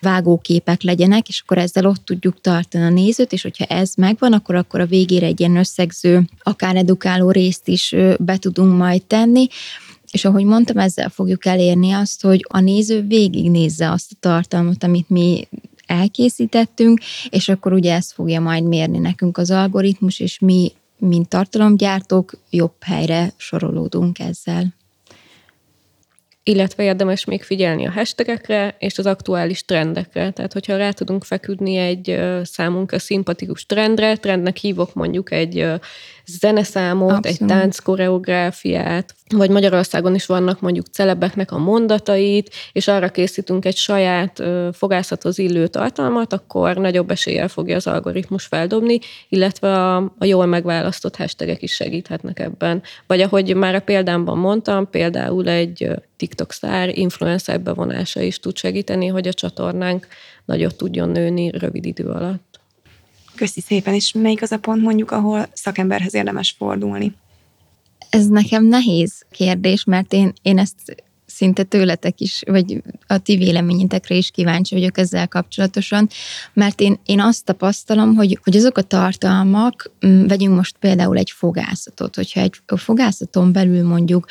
vágóképek 0.00 0.82
legyenek, 0.82 1.28
és 1.28 1.40
akkor 1.40 1.58
ezzel 1.58 1.86
ott 1.86 2.04
tudjuk 2.04 2.40
tartani 2.40 2.84
a 2.84 2.90
nézőt, 2.90 3.32
és 3.32 3.42
hogyha 3.42 3.64
ez 3.64 3.94
megvan, 3.96 4.32
akkor 4.32 4.54
akkor 4.54 4.80
a 4.80 4.86
végére 4.86 5.26
egy 5.26 5.40
ilyen 5.40 5.56
összegző, 5.56 6.28
akár 6.42 6.76
edukáló 6.76 7.30
részt 7.30 7.68
is 7.68 7.94
be 8.18 8.36
tudunk 8.36 8.76
majd 8.76 9.04
tenni, 9.04 9.46
és 10.10 10.24
ahogy 10.24 10.44
mondtam, 10.44 10.78
ezzel 10.78 11.08
fogjuk 11.08 11.46
elérni 11.46 11.92
azt, 11.92 12.22
hogy 12.22 12.46
a 12.48 12.60
néző 12.60 13.02
végignézze 13.02 13.90
azt 13.90 14.12
a 14.12 14.16
tartalmat, 14.20 14.84
amit 14.84 15.08
mi 15.08 15.48
elkészítettünk, 15.86 17.00
és 17.28 17.48
akkor 17.48 17.72
ugye 17.72 17.94
ezt 17.94 18.12
fogja 18.12 18.40
majd 18.40 18.64
mérni 18.64 18.98
nekünk 18.98 19.38
az 19.38 19.50
algoritmus, 19.50 20.20
és 20.20 20.38
mi, 20.38 20.72
mint 20.98 21.28
tartalomgyártók, 21.28 22.32
jobb 22.50 22.74
helyre 22.80 23.32
sorolódunk 23.36 24.18
ezzel 24.18 24.74
illetve 26.46 26.82
érdemes 26.82 27.24
még 27.24 27.42
figyelni 27.42 27.86
a 27.86 27.90
hashtagekre 27.90 28.76
és 28.78 28.98
az 28.98 29.06
aktuális 29.06 29.64
trendekre. 29.64 30.30
Tehát, 30.30 30.52
hogyha 30.52 30.76
rá 30.76 30.90
tudunk 30.90 31.24
feküdni 31.24 31.76
egy 31.76 32.20
számunkra 32.42 32.98
szimpatikus 32.98 33.66
trendre, 33.66 34.16
trendnek 34.16 34.56
hívok 34.56 34.94
mondjuk 34.94 35.32
egy 35.32 35.66
zeneszámot, 36.26 37.12
Abszolút. 37.12 37.40
egy 37.40 37.46
tánckoreográfiát, 37.46 39.14
vagy 39.28 39.50
Magyarországon 39.50 40.14
is 40.14 40.26
vannak 40.26 40.60
mondjuk 40.60 40.86
celebeknek 40.86 41.52
a 41.52 41.58
mondatait, 41.58 42.50
és 42.72 42.88
arra 42.88 43.08
készítünk 43.08 43.64
egy 43.64 43.76
saját 43.76 44.42
fogászathoz 44.72 45.38
illő 45.38 45.66
tartalmat, 45.66 46.32
akkor 46.32 46.76
nagyobb 46.76 47.10
eséllyel 47.10 47.48
fogja 47.48 47.76
az 47.76 47.86
algoritmus 47.86 48.44
feldobni, 48.44 48.98
illetve 49.28 49.72
a, 49.72 49.96
a 49.96 50.24
jól 50.24 50.46
megválasztott 50.46 51.16
hashtagek 51.16 51.62
is 51.62 51.74
segíthetnek 51.74 52.38
ebben. 52.40 52.82
Vagy 53.06 53.20
ahogy 53.20 53.56
már 53.56 53.74
a 53.74 53.80
példámban 53.80 54.38
mondtam, 54.38 54.90
például 54.90 55.48
egy 55.48 55.90
TikTok 56.16 56.52
sztár 56.52 56.98
influencer 56.98 57.60
bevonása 57.60 58.20
is 58.20 58.38
tud 58.38 58.56
segíteni, 58.56 59.06
hogy 59.06 59.26
a 59.26 59.32
csatornánk 59.32 60.06
nagyot 60.44 60.76
tudjon 60.76 61.08
nőni 61.08 61.50
rövid 61.58 61.84
idő 61.84 62.04
alatt. 62.04 62.53
Köszi 63.36 63.60
szépen, 63.60 63.94
és 63.94 64.12
melyik 64.12 64.42
az 64.42 64.52
a 64.52 64.58
pont 64.58 64.82
mondjuk, 64.82 65.10
ahol 65.10 65.48
szakemberhez 65.52 66.14
érdemes 66.14 66.54
fordulni? 66.58 67.14
Ez 68.10 68.26
nekem 68.26 68.64
nehéz 68.64 69.24
kérdés, 69.30 69.84
mert 69.84 70.12
én, 70.12 70.32
én 70.42 70.58
ezt 70.58 71.04
szinte 71.34 71.62
tőletek 71.62 72.20
is, 72.20 72.42
vagy 72.46 72.82
a 73.06 73.18
ti 73.18 73.36
véleményetekre 73.36 74.14
is 74.14 74.30
kíváncsi 74.30 74.74
vagyok 74.74 74.98
ezzel 74.98 75.28
kapcsolatosan, 75.28 76.08
mert 76.52 76.80
én, 76.80 76.98
én 77.04 77.20
azt 77.20 77.44
tapasztalom, 77.44 78.14
hogy, 78.14 78.38
hogy 78.42 78.56
azok 78.56 78.78
a 78.78 78.82
tartalmak, 78.82 79.90
vegyünk 80.00 80.54
most 80.54 80.76
például 80.78 81.16
egy 81.16 81.30
fogászatot, 81.30 82.14
hogyha 82.14 82.40
egy 82.40 82.60
fogászaton 82.66 83.52
belül 83.52 83.86
mondjuk 83.86 84.26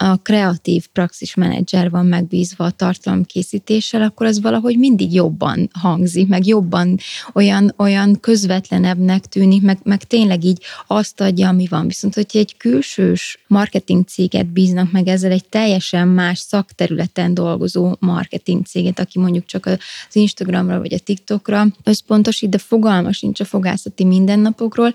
a 0.00 0.16
kreatív 0.16 0.86
praxis 0.92 1.34
menedzser 1.34 1.90
van 1.90 2.06
megbízva 2.06 2.64
a 2.64 2.70
tartalomkészítéssel, 2.70 4.02
akkor 4.02 4.26
az 4.26 4.40
valahogy 4.40 4.78
mindig 4.78 5.14
jobban 5.14 5.70
hangzik, 5.72 6.28
meg 6.28 6.46
jobban 6.46 6.98
olyan, 7.34 7.74
olyan 7.76 8.20
közvetlenebbnek 8.20 9.26
tűnik, 9.26 9.62
meg, 9.62 9.78
meg 9.82 10.04
tényleg 10.04 10.44
így 10.44 10.62
azt 10.86 11.20
adja, 11.20 11.48
ami 11.48 11.66
van. 11.66 11.86
Viszont, 11.86 12.14
hogyha 12.14 12.38
egy 12.38 12.56
külsős 12.56 13.38
marketing 13.46 14.06
céget 14.06 14.46
bíznak 14.46 14.92
meg 14.92 15.08
ezzel 15.08 15.30
egy 15.30 15.48
teljesen 15.48 16.08
más 16.08 16.38
szakterületen 16.38 17.34
dolgozó 17.34 17.96
marketing 17.98 18.66
céget, 18.66 18.98
aki 18.98 19.18
mondjuk 19.18 19.46
csak 19.46 19.66
az 19.66 19.78
Instagramra 20.12 20.78
vagy 20.78 20.94
a 20.94 20.98
TikTokra 20.98 21.66
összpontosít, 21.84 22.50
de 22.50 22.58
fogalma 22.58 23.12
sincs 23.12 23.40
a 23.40 23.44
fogászati 23.44 24.04
mindennapokról, 24.04 24.92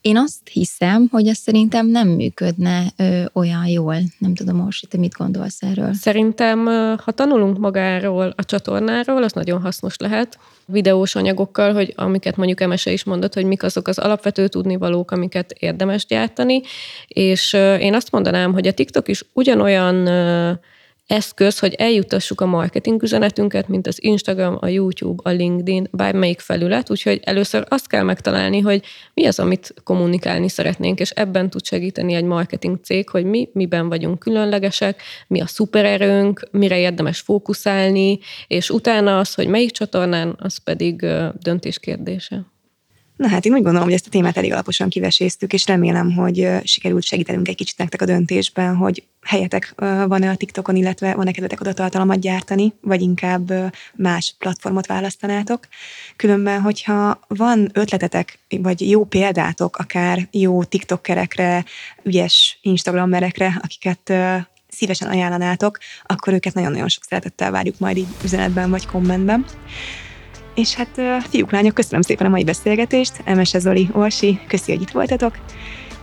én 0.00 0.16
azt 0.16 0.48
hiszem, 0.52 1.08
hogy 1.10 1.26
ez 1.26 1.38
szerintem 1.38 1.86
nem 1.86 2.08
működne 2.08 2.86
ö, 2.96 3.22
olyan 3.32 3.66
jól. 3.66 3.96
Nem 4.18 4.34
tudom, 4.34 4.56
most 4.56 4.88
te 4.88 4.98
mit 4.98 5.12
gondolsz 5.18 5.62
erről? 5.62 5.94
Szerintem, 5.94 6.66
ha 7.04 7.12
tanulunk 7.12 7.58
magáról, 7.58 8.32
a 8.36 8.44
csatornáról, 8.44 9.22
az 9.22 9.32
nagyon 9.32 9.60
hasznos 9.60 9.96
lehet. 9.96 10.38
Videós 10.66 11.14
anyagokkal, 11.14 11.72
hogy 11.72 11.92
amiket 11.96 12.36
mondjuk 12.36 12.60
Emese 12.60 12.92
is 12.92 13.04
mondott, 13.04 13.34
hogy 13.34 13.44
mik 13.44 13.62
azok 13.62 13.88
az 13.88 13.98
alapvető 13.98 14.48
tudnivalók, 14.48 15.10
amiket 15.10 15.52
érdemes 15.52 16.06
gyártani. 16.06 16.60
És 17.08 17.52
én 17.80 17.94
azt 17.94 18.12
mondanám, 18.12 18.52
hogy 18.52 18.66
a 18.66 18.72
TikTok 18.72 19.08
is 19.08 19.24
ugyanolyan 19.32 20.08
eszköz, 21.10 21.58
hogy 21.58 21.74
eljutassuk 21.74 22.40
a 22.40 22.46
marketing 22.46 23.02
üzenetünket, 23.02 23.68
mint 23.68 23.86
az 23.86 24.02
Instagram, 24.02 24.56
a 24.60 24.66
YouTube, 24.66 25.30
a 25.30 25.32
LinkedIn, 25.32 25.88
bármelyik 25.90 26.40
felület, 26.40 26.90
úgyhogy 26.90 27.20
először 27.24 27.66
azt 27.68 27.86
kell 27.86 28.02
megtalálni, 28.02 28.60
hogy 28.60 28.82
mi 29.14 29.26
az, 29.26 29.38
amit 29.38 29.74
kommunikálni 29.84 30.48
szeretnénk, 30.48 31.00
és 31.00 31.10
ebben 31.10 31.50
tud 31.50 31.64
segíteni 31.64 32.14
egy 32.14 32.24
marketing 32.24 32.78
cég, 32.82 33.08
hogy 33.08 33.24
mi 33.24 33.48
miben 33.52 33.88
vagyunk 33.88 34.18
különlegesek, 34.18 35.02
mi 35.26 35.40
a 35.40 35.46
szupererőnk, 35.46 36.48
mire 36.50 36.78
érdemes 36.78 37.20
fókuszálni, 37.20 38.18
és 38.46 38.70
utána 38.70 39.18
az, 39.18 39.34
hogy 39.34 39.46
melyik 39.46 39.70
csatornán, 39.70 40.36
az 40.38 40.56
pedig 40.56 41.06
döntés 41.42 41.78
kérdése. 41.78 42.49
Na 43.20 43.28
hát 43.28 43.44
én 43.44 43.52
úgy 43.52 43.62
gondolom, 43.62 43.84
hogy 43.84 43.94
ezt 43.94 44.06
a 44.06 44.10
témát 44.10 44.36
elég 44.36 44.52
alaposan 44.52 44.88
kiveséztük, 44.88 45.52
és 45.52 45.66
remélem, 45.66 46.12
hogy 46.12 46.48
sikerült 46.64 47.04
segítenünk 47.04 47.48
egy 47.48 47.54
kicsit 47.54 47.78
nektek 47.78 48.02
a 48.02 48.04
döntésben, 48.04 48.76
hogy 48.76 49.04
helyetek 49.22 49.74
van-e 50.06 50.30
a 50.30 50.36
TikTokon, 50.36 50.76
illetve 50.76 51.14
van-e 51.14 51.30
kedvetek 51.30 51.60
oda 51.60 51.72
tartalmat 51.72 52.20
gyártani, 52.20 52.72
vagy 52.80 53.00
inkább 53.00 53.52
más 53.94 54.34
platformot 54.38 54.86
választanátok. 54.86 55.68
Különben, 56.16 56.60
hogyha 56.60 57.20
van 57.28 57.70
ötletetek, 57.72 58.38
vagy 58.48 58.90
jó 58.90 59.04
példátok, 59.04 59.76
akár 59.76 60.28
jó 60.30 60.64
TikTokerekre, 60.64 61.64
ügyes 62.02 62.58
Instagramerekre, 62.62 63.60
akiket 63.62 64.12
szívesen 64.68 65.08
ajánlanátok, 65.08 65.78
akkor 66.06 66.32
őket 66.32 66.54
nagyon-nagyon 66.54 66.88
sok 66.88 67.04
szeretettel 67.04 67.50
várjuk 67.50 67.78
majd 67.78 67.96
így 67.96 68.08
üzenetben 68.24 68.70
vagy 68.70 68.86
kommentben. 68.86 69.44
És 70.60 70.74
hát 70.74 71.00
fiúk, 71.28 71.50
lányok, 71.50 71.74
köszönöm 71.74 72.00
szépen 72.00 72.26
a 72.26 72.30
mai 72.30 72.44
beszélgetést. 72.44 73.12
Emese 73.24 73.58
Zoli, 73.58 73.88
Orsi, 73.92 74.40
köszi, 74.48 74.72
hogy 74.72 74.82
itt 74.82 74.90
voltatok. 74.90 75.38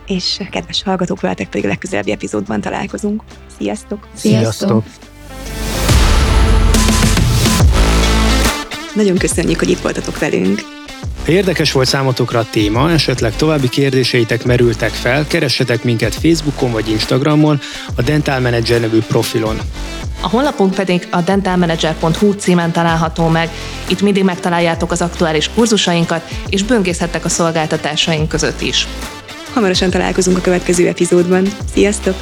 És 0.07 0.39
kedves 0.51 0.83
hallgatók, 0.83 1.21
veletek 1.21 1.49
pedig 1.49 1.65
a 1.65 1.67
legközelebbi 1.67 2.11
epizódban 2.11 2.61
találkozunk. 2.61 3.23
Sziasztok! 3.57 4.07
Sziasztok! 4.13 4.83
Nagyon 8.95 9.17
köszönjük, 9.17 9.59
hogy 9.59 9.69
itt 9.69 9.79
voltatok 9.79 10.19
velünk. 10.19 10.59
Ha 11.27 11.33
érdekes 11.33 11.71
volt 11.71 11.87
számotokra 11.87 12.39
a 12.39 12.47
téma, 12.49 12.91
esetleg 12.91 13.35
további 13.35 13.69
kérdéseitek 13.69 14.45
merültek 14.45 14.89
fel, 14.89 15.27
keressetek 15.27 15.83
minket 15.83 16.15
Facebookon 16.15 16.71
vagy 16.71 16.89
Instagramon, 16.89 17.59
a 17.95 18.01
Dental 18.01 18.39
Manager 18.39 18.79
nevű 18.79 18.99
profilon. 18.99 19.59
A 20.21 20.29
honlapunk 20.29 20.73
pedig 20.73 21.07
a 21.11 21.21
dentalmanager.hu 21.21 22.31
címen 22.31 22.71
található 22.71 23.27
meg. 23.27 23.49
Itt 23.87 24.01
mindig 24.01 24.23
megtaláljátok 24.23 24.91
az 24.91 25.01
aktuális 25.01 25.49
kurzusainkat, 25.53 26.29
és 26.49 26.63
böngészhettek 26.63 27.25
a 27.25 27.29
szolgáltatásaink 27.29 28.27
között 28.27 28.61
is. 28.61 28.87
Hamarosan 29.53 29.89
találkozunk 29.89 30.37
a 30.37 30.41
következő 30.41 30.87
epizódban. 30.87 31.47
Sziasztok! 31.73 32.15